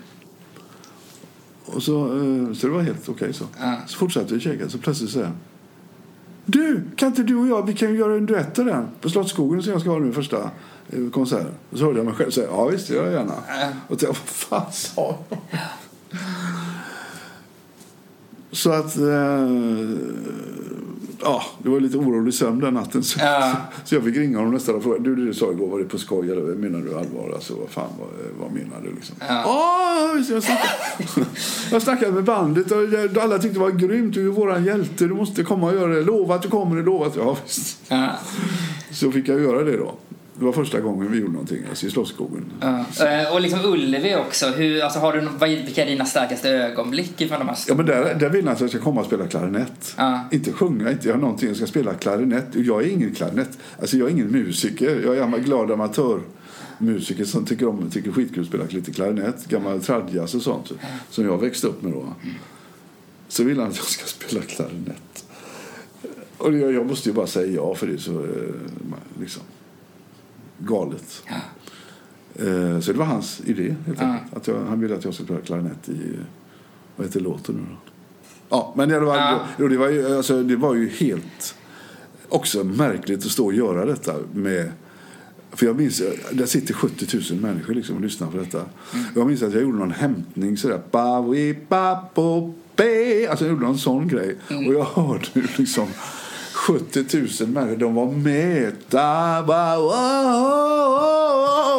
Och 1.65 1.83
så, 1.83 2.07
eh, 2.07 2.53
så 2.53 2.67
det 2.67 2.73
var 2.73 2.81
helt 2.81 3.09
okej 3.09 3.33
så. 3.33 3.45
Ja. 3.61 3.77
Så 3.87 3.99
fortsatte 3.99 4.35
vi 4.35 4.41
käka, 4.41 4.69
så 4.69 4.79
plötsligt 4.79 5.11
säger 5.11 5.27
han. 5.27 5.37
Du, 6.45 6.83
kan 6.97 7.09
inte 7.09 7.23
du 7.23 7.37
och 7.37 7.49
jag, 7.49 7.67
vi 7.67 7.75
kan 7.75 7.91
ju 7.91 7.99
göra 7.99 8.15
en 8.15 8.27
duett 8.27 8.59
av 8.59 8.65
den 8.65 8.89
på 9.01 9.11
Slottsskogen 9.11 9.63
som 9.63 9.73
jag 9.73 9.81
ska 9.81 9.91
ha 9.91 9.99
nu 9.99 10.13
första 10.13 10.51
eh, 10.91 11.11
konserten. 11.13 11.55
Och 11.71 11.79
så 11.79 11.85
hörde 11.85 11.99
jag 11.99 12.07
mig 12.07 12.15
själv 12.15 12.31
säga, 12.31 12.47
ja 12.51 12.69
visst, 12.69 12.89
det 12.89 12.95
gör 12.95 13.05
jag 13.05 13.13
gärna. 13.13 13.35
Ja. 13.49 13.69
Och 13.89 13.99
tänkte, 13.99 14.07
vad 14.07 14.17
fan 14.17 14.73
sa 14.73 15.19
jag? 15.31 15.39
Så 18.51 18.73
att... 18.73 18.97
Eh, 18.97 19.49
ja, 21.23 21.43
det 21.59 21.69
var 21.69 21.81
lite 21.81 21.97
orolig 21.97 22.35
sömn 22.35 22.61
den 22.61 22.75
natten. 22.75 23.03
Så, 23.03 23.19
Ja. 23.23 23.53
så 23.85 23.95
jag 23.95 24.05
fick 24.05 24.17
ringa 24.17 24.39
honom 24.39 24.55
nästa 24.55 24.73
dag 24.73 24.77
och 24.79 24.83
fråga. 24.83 24.99
Du, 24.99 25.17
det 25.17 25.27
du 25.27 25.35
sa 25.35 25.53
igår, 25.53 25.69
var 25.69 25.79
det 25.79 25.85
på 25.85 25.99
skoj 25.99 26.31
eller 26.31 26.43
menar 26.43 26.79
du 26.79 26.99
allvar? 26.99 27.33
Alltså, 27.35 27.55
vad 27.55 27.69
fan, 27.71 27.89
vad, 27.99 28.09
vad 28.41 28.53
menar 28.53 28.81
du 28.85 28.95
liksom? 28.95 29.17
Ja. 29.29 30.13
Visst, 30.17 30.31
jag 30.31 30.43
snackade, 30.43 31.27
jag 31.71 31.83
snackade 31.83 32.13
med 32.13 32.25
bandet 32.25 32.73
och 32.73 33.23
alla 33.23 33.39
tyckte 33.39 33.59
det 33.59 33.65
var 33.65 33.71
grymt. 33.71 34.15
Du 34.15 34.27
är 34.27 34.31
våran 34.31 34.65
hjälte, 34.65 35.05
du 35.05 35.15
måste 35.15 35.45
komma 35.45 35.67
och 35.67 35.75
göra 35.75 35.95
det. 35.95 36.03
Lova 36.03 36.35
att 36.35 36.43
du 36.43 36.49
kommer, 36.49 36.83
lova 36.83 37.07
att... 37.07 37.17
Ja, 37.17 37.37
visst. 37.45 37.81
Ja. 37.89 38.09
Så 38.93 39.13
fick 39.13 39.29
jag 39.29 39.41
göra 39.41 39.65
det 39.65 39.77
då. 39.77 39.95
Det 40.43 40.47
var 40.47 40.53
första 40.53 40.81
gången 40.81 41.13
vi 41.13 41.19
gjorde 41.19 41.33
någonting, 41.33 41.63
alltså 41.71 41.87
i 41.87 41.91
Slottsskogen. 41.91 42.53
Ja. 42.61 42.85
Eh, 43.07 43.33
Och 43.35 43.41
liksom 43.41 43.61
Ullevi 43.65 44.17
också, 44.17 44.47
hur, 44.47 44.83
alltså 44.83 44.99
har 44.99 45.13
du, 45.13 45.21
vad- 45.39 45.49
vilka 45.49 45.83
är 45.83 45.87
dina 45.87 46.05
starkaste 46.05 46.49
ögonblick 46.51 47.17
från 47.19 47.29
de 47.39 47.49
här 47.49 47.59
Ja, 47.69 47.75
men 47.75 47.87
där, 47.87 48.15
där 48.15 48.29
vill 48.31 48.45
han 48.45 48.55
att 48.55 48.61
jag 48.61 48.71
ska 48.71 48.79
komma 48.79 49.01
och 49.01 49.07
spela 49.07 49.27
klarinett. 49.27 49.95
Ja. 49.97 50.21
Inte 50.33 50.53
sjunga, 50.53 50.91
inte 50.91 51.09
göra 51.09 51.19
någonting. 51.19 51.49
Jag 51.49 51.57
ska 51.57 51.67
spela 51.67 51.95
klarinett. 51.95 52.47
Jag 52.53 52.83
är 52.83 52.87
ingen 52.89 53.15
klarinett. 53.15 53.59
Alltså 53.81 53.97
jag 53.97 54.09
är 54.09 54.13
ingen 54.13 54.27
musiker. 54.27 55.01
Jag 55.05 55.17
är 55.17 55.23
en 55.23 55.43
glad 55.45 55.71
amatörmusiker 55.71 57.25
som 57.25 57.45
tycker 57.45 57.69
om 57.69 57.91
tycker 57.91 58.13
skitkul 58.13 58.41
att 58.43 58.49
spela 58.49 58.65
lite 58.71 58.93
klarinett. 58.93 59.47
Gammal 59.49 59.81
tradjazz 59.81 60.35
och 60.35 60.43
sånt. 60.43 60.73
Som 61.11 61.25
jag 61.25 61.39
växte 61.41 61.67
upp 61.67 61.83
med 61.83 61.93
då. 61.93 62.05
Så 63.29 63.45
vill 63.45 63.59
han 63.61 63.69
att 63.69 63.77
jag 63.77 63.85
ska 63.87 64.07
spela 64.07 64.43
klarinett. 64.43 65.25
Och 66.39 66.55
jag, 66.59 66.73
jag 66.73 66.87
måste 66.87 67.09
ju 67.09 67.15
bara 67.15 67.27
säga 67.27 67.53
ja 67.53 67.75
för 67.75 67.87
det 67.87 67.99
så 67.99 68.13
eh, 68.21 68.29
liksom 69.21 69.43
galet. 70.67 71.23
Eh, 72.35 72.81
Så 72.81 72.93
det 72.93 72.99
var 72.99 73.05
hans 73.07 73.41
idé 73.45 73.75
helt 73.87 74.01
Ja. 74.01 74.17
Att 74.37 74.47
jag, 74.47 74.65
han 74.69 74.81
ville 74.81 74.95
att 74.95 75.05
jag 75.05 75.15
skulle 75.15 75.27
spela 75.27 75.41
klarinett 75.41 75.89
i, 75.89 76.17
vad 76.97 77.07
heter 77.07 77.21
låten 77.21 77.55
nu 77.55 77.61
då? 77.71 77.77
Ja, 78.49 78.73
men 78.77 78.89
det 78.89 79.01
var, 79.01 79.17
Ja. 79.17 79.41
det 79.69 79.77
var, 79.77 79.89
ju, 79.89 80.17
alltså, 80.17 80.43
det 80.43 80.57
var 80.57 80.75
ju 80.75 80.89
helt 80.89 81.55
också 82.29 82.65
märkligt 82.65 83.19
att 83.27 83.33
stå 83.33 83.45
och 83.47 83.55
göra 83.55 83.85
detta 83.87 84.15
med 84.35 84.73
för 85.55 85.67
jag 85.67 85.77
minns, 85.77 86.03
där 86.33 86.47
sitter 86.47 86.75
70 86.75 87.33
000 87.33 87.41
människor 87.41 87.75
liksom 87.75 87.97
och 87.97 88.03
lyssnar 88.03 88.31
på 88.31 88.37
detta. 88.37 88.65
Jag 89.15 89.27
minns 89.27 89.43
att 89.43 89.53
jag 89.53 89.63
gjorde 89.63 89.79
någon 89.79 89.91
hämtning 89.91 90.57
sådär. 90.57 90.81
Ba, 90.91 91.21
wi, 91.23 91.59
ba, 91.69 92.05
bo, 92.15 92.55
be. 92.77 93.27
Alltså 93.31 93.45
jag 93.45 93.53
gjorde 93.53 93.65
någon 93.67 93.79
sån 93.79 94.09
grej. 94.09 94.37
Och 94.49 94.75
jag 94.75 94.85
hörde 94.85 95.27
liksom 95.57 95.87
70 96.69 97.05
000 97.41 97.49
människor. 97.49 97.77
De 97.77 97.95
var 97.95 98.07
med. 98.11 98.73
Da, 98.91 99.43
ba, 99.47 99.77
wow, 99.77 99.93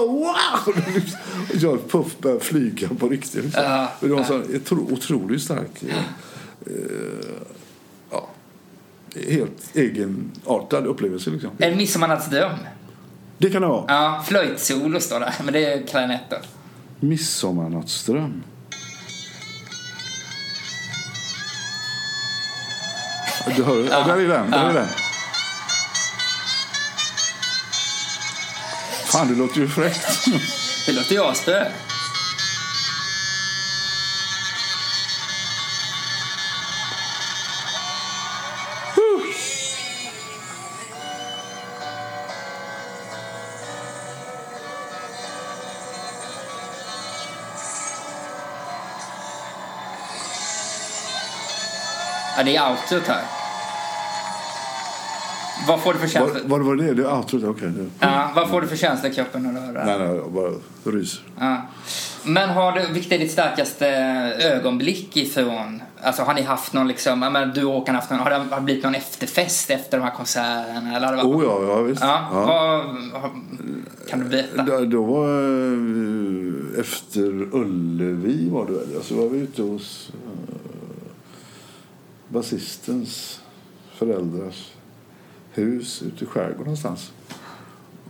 wow, 0.10 0.74
jag 1.62 1.90
puff 1.92 2.18
började 2.20 2.42
flyga 2.44 2.90
på 3.00 3.10
riktigt. 3.10 3.44
Liksom. 3.44 3.88
Det 4.00 4.08
var 4.08 4.20
otro- 4.20 4.94
otroligt 4.94 5.42
stark 5.44 5.84
eh, 5.84 5.96
ja, 8.12 8.28
helt 9.30 9.76
egenartad 9.76 10.88
upplevelse. 10.88 11.30
Liksom. 11.30 11.50
En 11.58 11.78
Midsommarnattsdröm. 11.78 12.52
Det 13.38 13.50
kan 13.50 13.62
det 13.62 13.68
vara. 13.68 13.86
Ja, 13.88 14.24
flöjtsolo 14.28 15.00
står 15.00 15.20
det, 15.20 15.34
men 15.44 15.54
det 15.54 15.66
är 15.74 15.88
klarinetten. 15.88 16.40
Midsommarnattsdröm. 17.00 18.44
Du 23.46 23.64
hör, 23.64 23.88
ja. 23.92 24.04
Där 24.08 24.18
är 24.18 24.28
den. 24.28 24.52
Där 24.52 24.70
är 24.70 24.74
den. 24.74 24.88
Fan, 29.06 29.28
det 29.28 29.36
låter 29.36 29.60
ju 29.60 29.68
fräckt. 29.68 30.26
Det 30.86 30.92
låter 30.92 31.12
ju 31.14 31.24
asbra. 31.24 31.66
Ja, 52.38 52.44
det 52.44 52.56
är 52.56 52.70
outrot 52.70 53.08
här. 53.08 53.22
Vad 55.68 55.80
får 55.82 55.94
du 55.94 56.00
för 56.00 56.08
känsla? 56.08 56.40
Vad, 56.46 56.50
vad 56.60 56.62
var 56.62 56.76
det? 56.76 56.94
Det 56.94 57.04
är 57.04 57.16
outrot? 57.16 57.44
Okej. 57.44 57.70
det- 57.70 57.90
Ja, 58.00 58.32
vad 58.36 58.50
får 58.50 58.62
du 58.62 58.68
för 58.68 58.76
känsla 58.76 59.10
i 59.10 59.14
kroppen 59.14 59.44
när 59.44 59.54
du 59.54 59.60
hör 59.60 59.74
det? 59.74 59.80
här? 59.80 60.00
Nej, 60.00 60.08
nej, 60.08 60.18
jag 60.18 60.32
bara 60.32 60.52
ryser. 60.98 61.22
Ja. 61.40 61.58
Men 62.26 62.50
har 62.50 62.72
du, 62.72 62.88
vilket 62.94 63.12
är 63.12 63.20
ditt 63.20 63.32
starkaste 63.32 63.88
ögonblick 64.42 65.18
ifrån, 65.18 65.82
alltså 66.04 66.22
har 66.24 66.34
ni 66.34 66.42
haft 66.42 66.74
någon 66.74 66.88
liksom, 66.88 67.20
men 67.20 67.52
du 67.54 67.66
och 67.66 67.74
Håkan 67.74 67.96
haft 67.96 68.10
någon, 68.10 68.20
har 68.20 68.30
det 68.30 68.36
har 68.36 68.56
det 68.56 68.62
blivit 68.62 68.84
någon 68.84 68.96
efterfest 68.96 69.70
efter 69.70 69.98
de 69.98 70.04
här 70.04 70.12
konserterna? 70.16 70.96
Eller 70.98 71.08
har 71.08 71.16
det 71.18 71.24
varit, 71.24 71.36
Oh 71.36 71.44
ja, 71.46 71.76
ja 71.76 71.82
visst. 71.82 72.02
ja, 72.02 72.28
Ja. 72.34 72.46
Vad, 73.22 73.32
kan 74.10 74.20
du 74.20 74.26
berätta? 74.26 74.64
Då, 74.64 74.86
då 74.86 75.04
var 75.04 75.28
eh, 75.28 76.80
efter 76.80 77.56
Ullevi 77.56 78.50
var 78.50 78.66
det 78.66 78.72
väl. 78.72 79.04
Så 79.04 79.16
var 79.16 79.30
vi 79.30 79.40
ute 79.40 79.62
hos 79.62 80.12
basistens 82.34 83.40
föräldrars 83.96 84.72
hus 85.52 86.04
ute 86.08 86.24
i 86.24 86.28
skärgården 86.28 86.64
någonstans. 86.64 87.12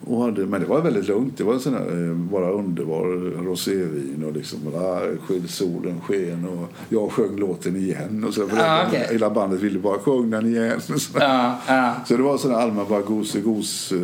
Och 0.06 0.24
hade, 0.24 0.46
men 0.46 0.62
det 0.62 0.68
var 0.68 0.82
väldigt 0.82 1.08
lugnt. 1.08 1.38
Det 1.38 1.44
var 1.44 1.60
sån 1.60 1.74
här, 1.74 2.10
eh, 2.10 2.16
bara 2.16 2.52
underbar 2.52 3.04
rosévin 3.46 4.24
och 4.28 4.34
liksom, 4.34 4.60
där, 4.72 5.48
solen 5.48 6.02
sken 6.02 6.48
och 6.48 6.74
jag 6.90 7.12
sjöng 7.12 7.36
låten 7.36 7.76
igen. 7.76 8.24
Och 8.28 8.34
så, 8.34 8.48
för 8.48 8.58
Ah, 8.58 8.88
okej. 8.88 9.08
Hela 9.12 9.30
bandet 9.30 9.60
ville 9.62 9.80
bara 9.80 10.00
sjunga 10.00 10.42
den 10.42 10.50
igen. 10.50 10.82
Och 10.94 11.02
så, 11.02 11.20
Ja, 11.20 11.60
ja, 11.68 11.96
så 12.06 12.18
det 12.18 12.24
var 12.24 12.38
sån 12.38 12.52
här 12.52 12.60
allmän 12.60 12.86
bara 12.90 13.02
gos, 13.02 13.92
eh, 13.92 14.00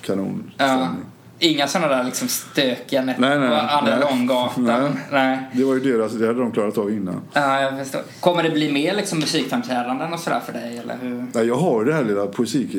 kanon 0.00 0.50
ja. 0.56 0.88
Inga 1.42 1.66
sådana 1.66 1.96
där 1.96 2.04
liksom 2.04 2.28
stökiga 2.28 3.02
nätter 3.02 3.20
Nej, 3.20 3.38
nej, 3.38 3.48
på 3.48 3.54
Andra 3.54 3.96
nej. 3.96 4.08
Långgatan. 4.10 4.64
Nej. 4.64 4.90
Nej. 5.12 5.38
Det 5.52 5.64
var 5.64 5.74
ju 5.74 5.80
deras, 5.80 6.12
det 6.12 6.26
hade 6.26 6.40
de 6.40 6.52
klarat 6.52 6.78
av 6.78 6.90
innan. 6.90 7.20
Ja, 7.32 7.60
jag 7.60 7.78
förstår. 7.78 8.00
Kommer 8.20 8.42
det 8.42 8.50
bli 8.50 8.72
mer 8.72 8.94
liksom 8.94 9.18
musikframträdanden 9.18 10.12
och 10.12 10.20
sådär 10.20 10.40
för 10.46 10.52
dig? 10.52 10.78
Eller 10.78 10.96
hur? 11.02 11.26
Nej, 11.34 11.46
jag 11.46 11.56
har 11.56 11.84
det 11.84 11.94
här 11.94 12.04
lilla 12.04 12.26
poesik... 12.26 12.74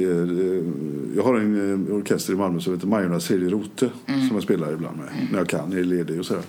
Jag 1.15 1.23
har 1.23 1.35
en 1.35 1.87
eh, 1.89 1.95
orkester 1.95 2.33
i 2.33 2.35
Malmö 2.35 2.59
som 2.59 2.73
heter 2.73 2.87
Majornas 2.87 3.27
tredje 3.27 3.49
rote 3.49 3.89
Mm. 4.07 4.27
som 4.27 4.35
jag 4.37 4.43
spelar 4.43 4.73
ibland 4.73 4.97
med 4.97 5.07
när 5.31 5.37
jag 5.37 5.49
kan, 5.49 5.73
är 5.73 5.83
ledig 5.83 6.19
och 6.19 6.25
sådär. 6.25 6.43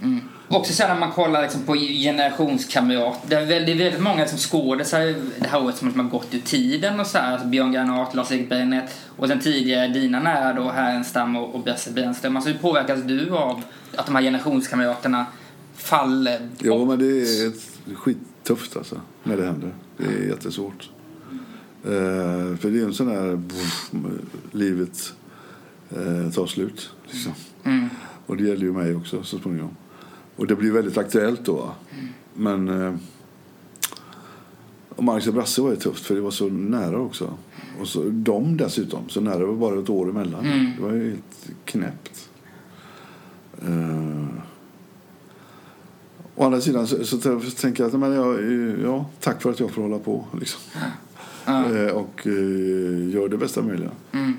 Också 0.48 0.72
så 0.72 0.82
här 0.82 0.94
när 0.94 1.00
man 1.00 1.10
kollar 1.12 1.42
liksom 1.42 1.62
på 1.62 1.74
generationskamrat. 1.74 3.18
Det 3.28 3.34
är 3.34 3.46
väldigt, 3.46 3.80
väldigt 3.80 4.00
många 4.02 4.26
som 4.26 4.38
skådisar 4.38 5.00
det 5.40 5.48
här 5.48 5.64
året 5.64 5.76
som 5.76 6.00
har 6.00 6.08
gått 6.08 6.34
ur 6.34 6.38
tiden 6.40 7.00
och 7.00 7.06
så 7.06 7.18
här. 7.18 7.32
Alltså 7.32 7.48
Björn 7.48 7.72
Granat, 7.72 8.14
Lars-Erik 8.14 8.48
Bennett 8.48 8.90
och 9.16 9.28
sen 9.28 9.40
tidigare 9.40 9.88
dina 9.88 10.20
nära 10.20 10.52
då 10.52 10.70
Härenstam 10.70 11.36
och, 11.36 11.54
och 11.54 11.62
Besse 11.62 11.92
Brännström. 11.92 12.36
Alltså 12.36 12.50
hur 12.50 12.58
påverkas 12.58 13.02
du 13.02 13.30
av 13.30 13.62
att 13.96 14.06
de 14.06 14.14
här 14.14 14.22
generationskamraterna 14.22 15.26
faller 15.76 16.38
bort? 16.40 16.48
Jo, 16.60 16.84
men 16.84 16.98
det 16.98 17.04
är 17.04 17.52
skittufft 17.94 18.76
alltså, 18.76 19.00
när 19.22 19.36
det 19.36 19.44
händer. 19.44 19.70
Det 19.96 20.04
är 20.04 20.28
jättesvårt. 20.28 20.90
Eh, 21.84 22.56
för 22.56 22.70
det 22.70 22.80
är 22.80 22.84
en 22.84 22.94
sån 22.94 23.08
här... 23.08 23.42
Pff, 23.48 23.90
livet 24.52 25.12
eh, 25.90 26.30
tar 26.30 26.46
slut, 26.46 26.90
liksom. 27.06 27.32
Mm. 27.64 27.88
Och 28.26 28.36
det 28.36 28.44
gäller 28.44 28.62
ju 28.62 28.72
mig 28.72 28.94
också 28.94 29.22
så 29.22 29.38
småningom. 29.38 29.76
Och 30.36 30.46
det 30.46 30.56
blir 30.56 30.72
väldigt 30.72 30.98
aktuellt 30.98 31.44
då. 31.44 31.54
va. 31.56 31.74
Men... 32.34 32.68
Eh, 32.82 32.94
och 34.88 35.04
Marcus 35.04 35.28
och 35.28 35.34
Brasse 35.34 35.62
var 35.62 35.70
ju 35.70 35.76
tufft 35.76 36.06
för 36.06 36.14
det 36.14 36.20
var 36.20 36.30
så 36.30 36.48
nära 36.48 36.98
också. 36.98 37.34
Och 37.80 37.88
så, 37.88 38.04
de 38.08 38.56
dessutom, 38.56 39.08
så 39.08 39.20
nära 39.20 39.46
var 39.46 39.54
bara 39.54 39.80
ett 39.80 39.90
år 39.90 40.10
emellan. 40.10 40.44
Det 40.76 40.82
var 40.82 40.92
ju 40.92 41.10
helt 41.10 41.50
knäppt. 41.64 42.28
Eh, 43.62 44.26
Å 46.34 46.44
andra 46.44 46.60
sidan 46.60 46.86
så, 46.86 47.04
så 47.04 47.40
tänker 47.60 47.84
jag 47.84 47.94
att 47.94 48.00
men 48.00 48.12
jag, 48.12 48.42
ja, 48.82 49.06
tack 49.20 49.42
för 49.42 49.50
att 49.50 49.60
jag 49.60 49.70
får 49.70 49.82
hålla 49.82 49.98
på. 49.98 50.26
Liksom. 50.40 50.60
Eh, 51.46 51.94
och 51.94 52.26
eh, 52.26 53.14
gör 53.14 53.28
det 53.28 53.36
bästa 53.36 53.62
möjliga. 53.62 53.90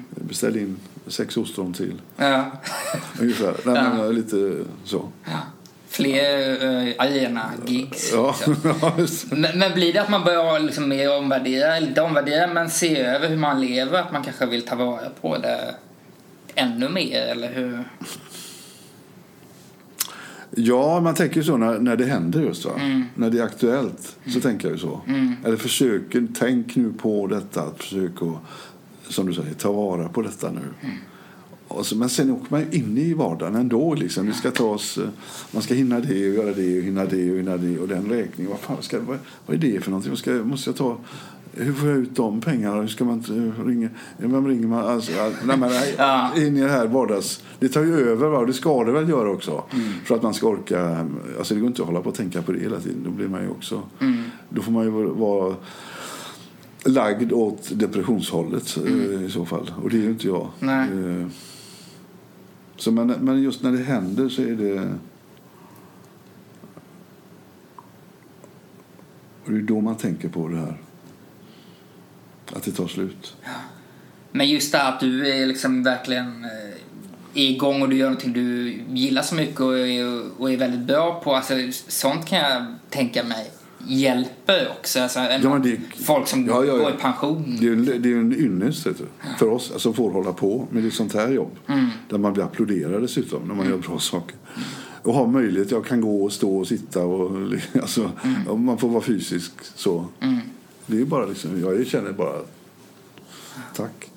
Beställ 0.10 0.58
in 0.58 0.78
sex 1.08 1.38
ostron 1.38 1.74
till. 1.74 2.02
Ja. 2.18 2.52
Ungefär. 3.20 3.56
Nej, 3.66 3.84
men, 3.98 4.16
lite 4.16 4.64
så. 4.84 5.10
Fler 5.88 6.64
uh, 6.64 6.94
arena-gigs. 6.98 8.12
Ja, 8.14 8.36
ja. 8.64 8.94
Men, 9.32 9.60
men 9.60 9.74
blir 9.74 9.94
det 9.94 10.02
att 10.02 10.10
man 10.10 10.24
börjar 10.24 10.60
liksom 10.60 10.90
mer 10.90 11.18
omvärdera, 11.18 11.78
eller 11.78 11.88
inte 11.88 12.02
omvärdera, 12.02 12.48
men 12.48 12.70
se 12.70 13.00
över 13.00 13.30
hur 13.30 13.38
man 13.38 13.62
lever? 13.62 14.00
Att 14.00 14.12
man 14.12 14.24
kanske 14.24 14.46
vill 14.46 14.66
ta 14.66 14.76
vara 14.76 15.10
på 15.22 15.38
det 15.38 15.76
ännu 16.56 16.90
mer, 16.90 17.22
eller 17.22 17.54
hur? 17.54 17.84
Ja, 20.56 21.02
man 21.02 21.16
tänker 21.16 21.36
ju 21.36 21.44
så 21.44 21.58
när, 21.58 21.80
när 21.80 21.98
det 21.98 22.06
händer 22.06 22.42
just. 22.42 22.66
Va? 22.66 22.72
När 23.16 23.30
det 23.30 23.40
är 23.40 23.44
aktuellt 23.44 24.16
så 24.28 24.40
tänker 24.40 24.68
jag 24.68 24.76
ju 24.76 24.80
så. 24.80 25.02
Eller 25.46 25.58
försöker, 25.58 26.28
tänk 26.40 26.76
nu 26.76 26.94
på 26.94 27.28
detta. 27.28 27.62
Att 27.62 27.84
försöka, 27.84 28.26
som 29.08 29.26
du 29.26 29.34
säger, 29.34 29.54
ta 29.54 29.72
vara 29.72 30.10
på 30.10 30.22
detta 30.22 30.52
nu. 30.52 30.90
Och 31.68 31.86
så, 31.86 31.98
men 31.98 32.10
sen 32.10 32.32
åker 32.32 32.48
man 32.50 32.74
in 32.74 32.98
i 32.98 33.14
vardagen 33.14 33.56
ändå. 33.56 33.94
Liksom. 33.94 34.26
Det 34.26 34.34
ska 34.34 34.52
tas, 34.52 34.98
eh, 34.98 35.08
man 35.52 35.64
ska 35.64 35.74
hinna 35.74 36.00
det 36.00 36.30
och 36.30 36.36
göra 36.36 36.54
det 36.54 36.78
och 36.78 36.84
hinna 36.84 37.06
det 37.06 37.32
och 37.32 37.38
hinna 37.38 37.58
det 37.58 37.80
och 37.80 37.88
den 37.88 38.10
räkningen. 38.10 38.52
Vad, 38.52 38.60
fan 38.60 38.84
ska, 38.84 39.00
vad, 39.00 39.20
vad 39.46 39.58
är 39.58 39.62
det 39.62 39.84
för 39.84 39.92
någonting? 39.92 40.18
Ska, 40.18 40.32
måste 40.32 40.70
jag 40.70 40.78
ta? 40.78 40.98
Hur 41.56 41.74
får 41.74 41.90
jag 41.90 41.98
ut 41.98 42.16
de 42.16 42.42
pengarna? 42.42 42.82
Hur 42.82 42.88
ska 42.88 43.06
man 43.06 43.24
ringa? 43.66 43.90
Vem 44.18 44.48
ringer 44.48 44.68
man? 44.68 44.86
Alltså, 44.86 45.12
nej, 45.46 45.58
men, 45.58 45.72
Ja. 45.98 46.32
In 46.38 46.58
i 46.58 46.62
det 46.62 46.70
här 46.70 46.88
vardags... 46.88 47.44
Det 47.60 47.70
tar 47.70 47.82
ju 47.84 48.10
över. 48.10 48.28
Va? 48.30 48.46
Det 48.46 48.54
ska 48.54 48.84
det 48.84 48.92
väl 48.92 49.10
göra 49.10 49.30
också. 49.32 49.64
För 50.06 50.16
att 50.16 50.24
man 50.24 50.34
ska 50.34 50.48
orka... 50.48 51.08
Alltså 51.38 51.54
det 51.54 51.60
går 51.60 51.68
inte 51.68 51.82
att 51.82 51.88
hålla 51.88 52.02
på 52.02 52.10
och 52.10 52.16
tänka 52.16 52.42
på 52.42 52.52
det 52.52 52.60
hela 52.60 52.80
tiden. 52.80 53.04
Då 53.04 53.10
blir 53.10 53.28
man 53.28 53.42
ju 53.44 53.50
också... 53.50 53.82
Då 54.50 54.62
får 54.62 54.72
man 54.72 54.84
ju 54.84 54.90
vara 54.92 55.56
lagd 56.86 57.32
åt 57.34 57.72
depressionshållet 57.80 58.78
eh, 58.86 59.24
i 59.24 59.30
så 59.30 59.46
fall. 59.46 59.72
Och 59.84 59.90
det 59.90 59.98
är 59.98 60.02
ju 60.02 60.10
inte 60.10 60.28
jag. 60.28 60.48
Nej. 60.60 60.90
Eh, 61.22 61.28
Så 62.78 62.92
men, 62.92 63.08
men 63.08 63.42
just 63.44 63.64
när 63.64 63.72
det 63.72 63.84
händer 63.84 64.30
så 64.30 64.42
är 64.42 64.56
det... 64.56 64.94
Och 69.46 69.52
det 69.52 69.58
är 69.58 69.62
då 69.62 69.82
man 69.82 69.96
tänker 69.96 70.30
på 70.30 70.48
det 70.48 70.58
här. 70.58 70.78
Att 72.56 72.64
det 72.64 72.72
tar 72.72 72.88
slut. 72.88 73.36
Men 74.32 74.50
just 74.50 74.72
det 74.72 74.78
här 74.78 74.92
att 74.94 75.00
du 75.00 75.28
är 75.28 75.46
liksom 75.46 75.84
verkligen 75.84 76.44
eh, 76.46 77.42
är 77.44 77.50
igång 77.50 77.82
och 77.82 77.90
du 77.90 77.96
gör 77.96 78.06
någonting 78.10 78.34
du 78.34 78.74
gillar 78.94 79.22
så 79.22 79.36
mycket 79.36 79.60
och 79.60 79.80
är, 79.80 80.22
och 80.42 80.52
är 80.52 80.58
väldigt 80.58 80.80
bra 80.88 81.22
på. 81.24 81.36
Alltså, 81.36 81.54
sånt 81.88 82.26
kan 82.26 82.40
jag 82.40 82.66
tänka 82.90 83.24
mig 83.24 83.52
hjälper 83.88 84.72
också. 84.80 85.00
Alltså, 85.00 85.20
Ja, 85.20 85.60
det- 85.64 85.80
folk 86.06 86.28
som 86.28 86.46
Ja, 86.48 86.66
ja, 86.66 86.74
ja. 86.74 86.78
går 86.78 86.90
i 86.92 86.94
pension. 87.02 87.58
Det 87.62 87.68
är 87.68 87.72
en, 87.72 87.86
det 87.86 88.10
är 88.12 88.16
en 88.16 88.34
ynnest 88.40 88.88
för 89.40 89.50
oss 89.50 89.72
alltså, 89.72 89.94
får 89.94 90.12
hålla 90.12 90.34
på 90.34 90.68
med 90.72 90.86
ett 90.88 90.94
sånt 90.94 91.14
här 91.14 91.30
jobb. 91.32 91.52
Där 92.10 92.18
man 92.18 92.34
blir 92.34 92.44
applåderad 92.44 93.02
dessutom 93.02 93.48
när 93.48 93.56
man 93.56 93.70
gör 93.70 93.78
bra 93.78 94.00
saker. 94.00 94.36
Och 95.02 95.14
ha 95.14 95.28
möjlighet, 95.28 95.72
jag 95.72 95.86
kan 95.86 96.02
gå 96.02 96.24
och 96.24 96.34
stå 96.34 96.58
och 96.58 96.68
sitta 96.68 97.04
och 97.06 97.32
alltså, 97.82 98.12
och 98.48 98.60
man 98.60 98.78
får 98.78 98.90
vara 98.90 99.04
fysisk 99.04 99.52
så. 99.76 100.06
Det 100.86 101.02
är 101.02 101.06
bara 101.06 101.26
liksom, 101.26 101.62
jag 101.62 101.88
känner 101.88 102.12
bara 102.12 102.42
tack. 103.76 104.10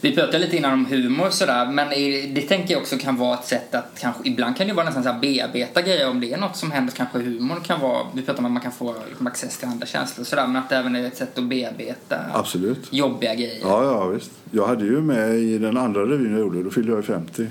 Vi 0.00 0.14
pratade 0.14 0.38
lite 0.38 0.56
innan 0.56 0.72
om 0.72 0.86
humor 0.86 1.26
och 1.26 1.32
sådär, 1.32 1.72
men 1.72 1.88
det 2.34 2.40
tänker 2.40 2.74
jag 2.74 2.80
också 2.80 2.96
kan 2.96 3.16
vara 3.16 3.38
ett 3.38 3.44
sätt 3.44 3.74
att 3.74 3.98
kanske, 3.98 4.28
ibland 4.28 4.56
kan 4.56 4.66
det 4.66 4.72
vara 4.72 4.86
nästan 4.86 5.02
så 5.02 5.08
här 5.08 5.20
bearbeta 5.20 5.82
grejer 5.82 6.10
om 6.10 6.20
det 6.20 6.32
är 6.32 6.38
något 6.38 6.56
som 6.56 6.70
händer, 6.70 6.92
kanske 6.92 7.18
humor 7.18 7.56
kan 7.64 7.80
vara, 7.80 8.06
vi 8.14 8.22
pratar 8.22 8.38
om 8.38 8.46
att 8.46 8.52
man 8.52 8.62
kan 8.62 8.72
få 8.72 8.94
liksom 9.08 9.26
access 9.26 9.58
till 9.58 9.68
andra 9.68 9.86
känslor 9.86 10.24
sådär, 10.24 10.46
men 10.46 10.56
att 10.56 10.68
det 10.68 10.76
även 10.76 10.96
är 10.96 11.06
ett 11.06 11.16
sätt 11.16 11.38
att 11.38 11.44
bearbeta 11.44 12.16
Absolut. 12.32 12.88
jobbiga 12.90 13.34
grejer. 13.34 13.60
Ja, 13.62 13.84
ja 13.84 14.06
visst. 14.06 14.30
Jag 14.50 14.66
hade 14.66 14.84
ju 14.84 15.00
med 15.00 15.34
i 15.34 15.58
den 15.58 15.76
andra 15.76 16.00
revyn 16.00 16.30
jag 16.30 16.40
gjorde, 16.40 16.62
då 16.62 16.70
fyllde 16.70 16.90
jag 16.92 16.98
ju 16.98 17.02
50. 17.02 17.46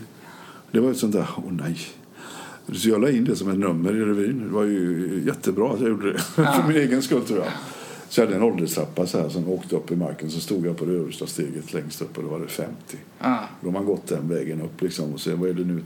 Det 0.71 0.79
var 0.79 0.91
ett 0.91 0.97
sånt 0.97 1.13
där, 1.13 1.27
åh 1.37 1.51
nej. 1.51 1.77
Så 2.73 2.89
jag 2.89 3.01
la 3.01 3.09
in 3.09 3.25
det 3.25 3.35
som 3.35 3.49
ett 3.49 3.59
nummer 3.59 3.95
i 3.95 3.99
revyn. 3.99 4.43
Det 4.47 4.53
var 4.53 4.63
ju 4.63 5.23
jättebra 5.25 5.73
att 5.73 5.79
jag 5.79 5.89
gjorde 5.89 6.13
det. 6.13 6.19
För 6.35 6.67
min 6.67 6.77
egen 6.77 7.01
skull 7.01 7.21
tror 7.21 7.39
jag. 7.39 7.47
Så 8.13 8.21
jag 8.21 8.25
hade 8.25 8.37
en 8.37 8.43
ålderstrappa 8.43 9.07
så 9.07 9.21
här 9.21 9.29
som 9.29 9.49
åkte 9.49 9.75
upp 9.75 9.91
i 9.91 9.95
marken. 9.95 10.31
Så 10.31 10.39
stod 10.39 10.65
jag 10.65 10.77
på 10.77 10.85
det 10.85 10.91
översta 10.91 11.27
steget 11.27 11.73
längst 11.73 12.01
upp 12.01 12.17
och 12.17 12.23
då 12.23 12.29
var 12.29 12.39
det 12.39 12.47
50. 12.47 12.73
Ja. 13.19 13.39
Då 13.61 13.67
har 13.67 13.71
man 13.73 13.85
gått 13.85 14.07
den 14.07 14.29
vägen 14.29 14.61
upp 14.61 14.81
liksom 14.81 15.13
och 15.13 15.19
sen 15.19 15.39
vad 15.39 15.49
är 15.49 15.53
det 15.53 15.63
nu? 15.63 15.83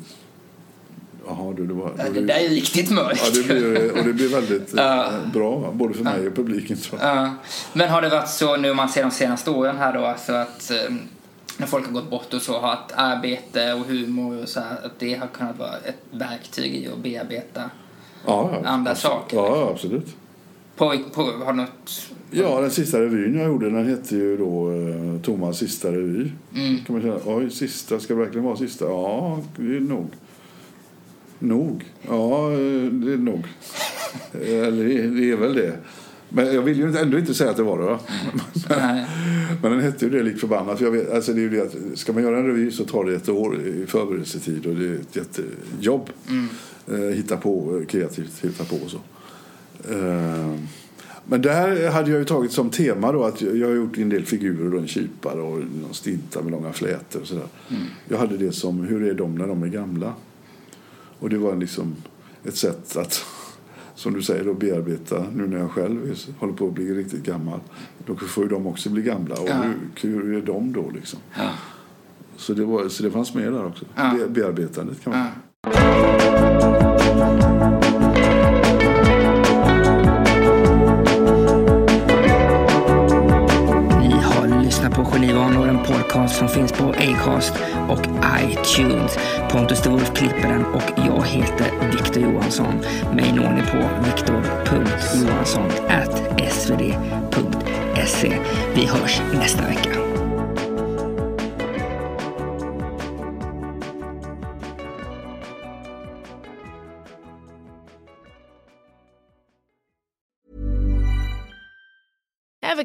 Jaha 1.27 1.53
du, 1.53 1.67
det 1.67 1.73
var... 1.73 1.91
Ja, 1.97 2.03
Det 2.13 2.19
är 2.19 2.23
där 2.23 2.35
är 2.35 2.49
riktigt 2.49 2.91
mörkt. 2.91 3.21
Ja, 3.25 3.41
det 3.41 3.47
blir, 3.47 3.97
och 3.97 4.03
det 4.05 4.13
blir 4.13 4.29
väldigt 4.29 4.77
eh, 4.77 5.31
bra, 5.33 5.71
både 5.73 5.93
för 5.93 6.03
mig 6.03 6.27
och 6.27 6.35
publiken 6.35 6.77
tror 6.77 7.01
jag. 7.01 7.17
Ja. 7.17 7.33
Men 7.73 7.89
har 7.89 8.01
det 8.01 8.09
varit 8.09 8.29
så 8.29 8.57
nu 8.57 8.73
man 8.73 8.89
ser 8.89 9.01
de 9.01 9.11
senaste 9.11 9.51
åren 9.51 9.77
här 9.77 9.93
då, 9.93 10.05
alltså 10.05 10.33
att 10.33 10.71
eh, 10.71 10.95
när 11.57 11.67
folk 11.67 11.85
har 11.85 11.93
gått 11.93 12.09
bort 12.09 12.33
och 12.33 12.41
så, 12.41 12.59
har 12.59 12.73
att 12.73 12.91
arbete 12.95 13.73
och 13.73 13.85
humor 13.85 14.41
och 14.43 14.49
så 14.49 14.59
här, 14.59 14.85
att 14.85 14.99
det 14.99 15.13
har 15.13 15.27
kunnat 15.27 15.59
vara 15.59 15.77
ett 15.77 16.01
verktyg 16.11 16.75
i 16.75 16.87
att 16.87 16.97
bearbeta 16.99 17.61
Ja, 18.25 18.49
ja, 18.53 18.69
andra 18.69 18.91
absolut. 18.91 19.13
saker, 19.17 19.37
Ja, 19.37 19.57
ja, 19.57 19.69
absolut. 19.71 20.15
på, 20.75 20.97
på, 21.13 21.21
har 21.45 21.53
något... 21.53 22.11
Ja, 22.31 22.61
den 22.61 22.71
sista 22.71 23.01
revyn 23.01 23.35
jag 23.39 23.47
gjorde 23.47 23.69
den 23.69 23.85
hette 23.89 24.15
ju 24.15 24.37
då 24.37 24.71
eh, 24.71 25.21
Thomas 25.21 25.57
sista 25.57 25.91
revy. 25.91 26.31
Mm. 26.55 26.77
Kan 26.85 26.93
man 26.95 27.01
säga, 27.01 27.17
oj, 27.25 27.49
sista, 27.49 27.99
ska 27.99 28.13
det 28.13 28.19
verkligen 28.19 28.45
vara 28.45 28.57
sista? 28.57 28.85
Ja, 28.85 29.41
det 29.55 29.75
är 29.75 29.79
nog. 29.79 30.07
Nog? 31.39 31.85
Ja, 32.07 32.51
eh, 32.51 32.57
det 32.91 33.13
är 33.13 33.17
nog. 33.17 33.43
Eller 34.45 34.83
det- 35.15 35.31
är 35.31 35.35
väl 35.37 35.53
det. 35.55 35.77
Men 36.29 36.53
jag 36.55 36.61
vill 36.61 36.77
ju 36.77 36.97
ändå 36.97 37.19
inte 37.19 37.33
säga 37.33 37.49
att 37.49 37.57
det 37.57 37.63
var 37.63 37.77
det. 37.79 37.85
Va? 37.85 37.99
Nej. 38.69 39.05
Men 39.61 39.71
den 39.71 39.81
hette 39.81 40.05
ju 40.05 40.11
det 40.11 40.23
lik 40.23 40.39
förbannat. 40.39 40.77
För 40.77 40.85
jag 40.85 40.91
vet, 40.91 41.11
alltså 41.11 41.33
det 41.33 41.43
är 41.43 41.49
det 41.49 41.61
att 41.61 41.75
ska 41.99 42.13
man 42.13 42.23
göra 42.23 42.37
en 42.37 42.47
revy 42.47 42.71
så 42.71 42.85
tar 42.85 43.03
det 43.05 43.15
ett 43.15 43.29
år 43.29 43.55
i 43.61 43.85
förberedelsetid 43.87 44.65
och 44.65 44.75
det 44.75 44.87
är 44.87 44.93
ett 44.95 45.15
jättejobb. 45.15 46.09
Eh, 46.91 46.97
hitta 46.97 47.37
på, 47.37 47.77
eh, 47.81 47.85
kreativt 47.87 48.43
hitta 48.45 48.63
på 48.63 48.75
och 48.75 48.91
så. 48.91 48.97
Eh, 49.93 50.55
men 51.29 51.41
där 51.41 51.91
hade 51.91 52.09
jag 52.11 52.19
ju 52.19 52.25
tagit 52.25 52.51
som 52.51 52.69
tema 52.69 53.11
då 53.11 53.23
att 53.23 53.41
jag 53.41 53.67
har 53.67 53.75
gjort 53.75 53.97
en 53.97 54.09
del 54.09 54.25
figurer 54.25 54.73
och 54.73 54.79
en 54.81 54.87
kypare 54.87 55.41
och 55.41 55.57
någon 55.81 55.93
stinta 55.93 56.41
med 56.41 56.51
långa 56.51 56.73
flätor 56.73 57.21
och 57.21 57.27
sådär. 57.27 57.45
Jag 58.07 58.17
hade 58.17 58.37
det 58.37 58.51
som, 58.51 58.79
hur 58.79 59.03
är 59.03 59.13
de 59.13 59.35
när 59.35 59.47
de 59.47 59.63
är 59.63 59.67
gamla? 59.67 60.13
Och 61.19 61.29
det 61.29 61.37
var 61.37 61.55
liksom 61.55 61.95
ett 62.43 62.55
sätt 62.55 62.97
att 62.97 63.25
som 63.95 64.13
du 64.13 64.21
säger, 64.21 64.43
då 64.45 64.53
bearbeta 64.53 65.25
nu 65.35 65.47
när 65.47 65.57
jag 65.57 65.71
själv 65.71 66.11
är, 66.11 66.39
håller 66.39 66.53
på 66.53 66.67
att 66.67 66.73
bli 66.73 66.93
riktigt 66.93 67.23
gammal. 67.23 67.59
Då 68.05 68.15
får 68.15 68.43
ju 68.43 68.49
de 68.49 68.67
också 68.67 68.89
bli 68.89 69.01
gamla. 69.01 69.35
Och 69.35 69.49
Ja. 69.49 69.55
hur, 70.01 70.09
hur 70.23 70.37
är 70.37 70.41
de 70.41 70.73
då 70.73 70.89
liksom? 70.95 71.19
Ja. 71.37 71.49
Så 72.37 72.53
det, 72.53 72.65
var, 72.65 72.89
så 72.89 73.03
det 73.03 73.11
fanns 73.11 73.33
med 73.33 73.53
där 73.53 73.65
också. 73.65 73.85
Ja. 73.95 74.13
Be, 74.17 74.27
bearbetandet 74.27 75.03
kan 75.03 75.13
man 75.13 75.27
säga. 75.73 75.96
Podcast 86.07 86.35
som 86.35 86.49
finns 86.49 86.71
på 86.71 86.83
Acast 86.83 87.53
och 87.89 87.99
iTunes. 88.41 89.17
Pontus 89.51 89.81
de 89.81 89.89
Wolf 89.89 90.13
klipper 90.13 90.47
den 90.47 90.65
och 90.65 90.91
jag 90.97 91.25
heter 91.25 91.87
Viktor 91.91 92.23
Johansson. 92.23 92.79
Mig 93.15 93.31
når 93.33 93.53
ni 93.53 93.61
på 93.61 93.89
viktor.johansson 94.05 95.71
svd.se. 96.49 98.39
Vi 98.75 98.85
hörs 98.85 99.21
nästa 99.33 99.61
vecka. 99.67 100.06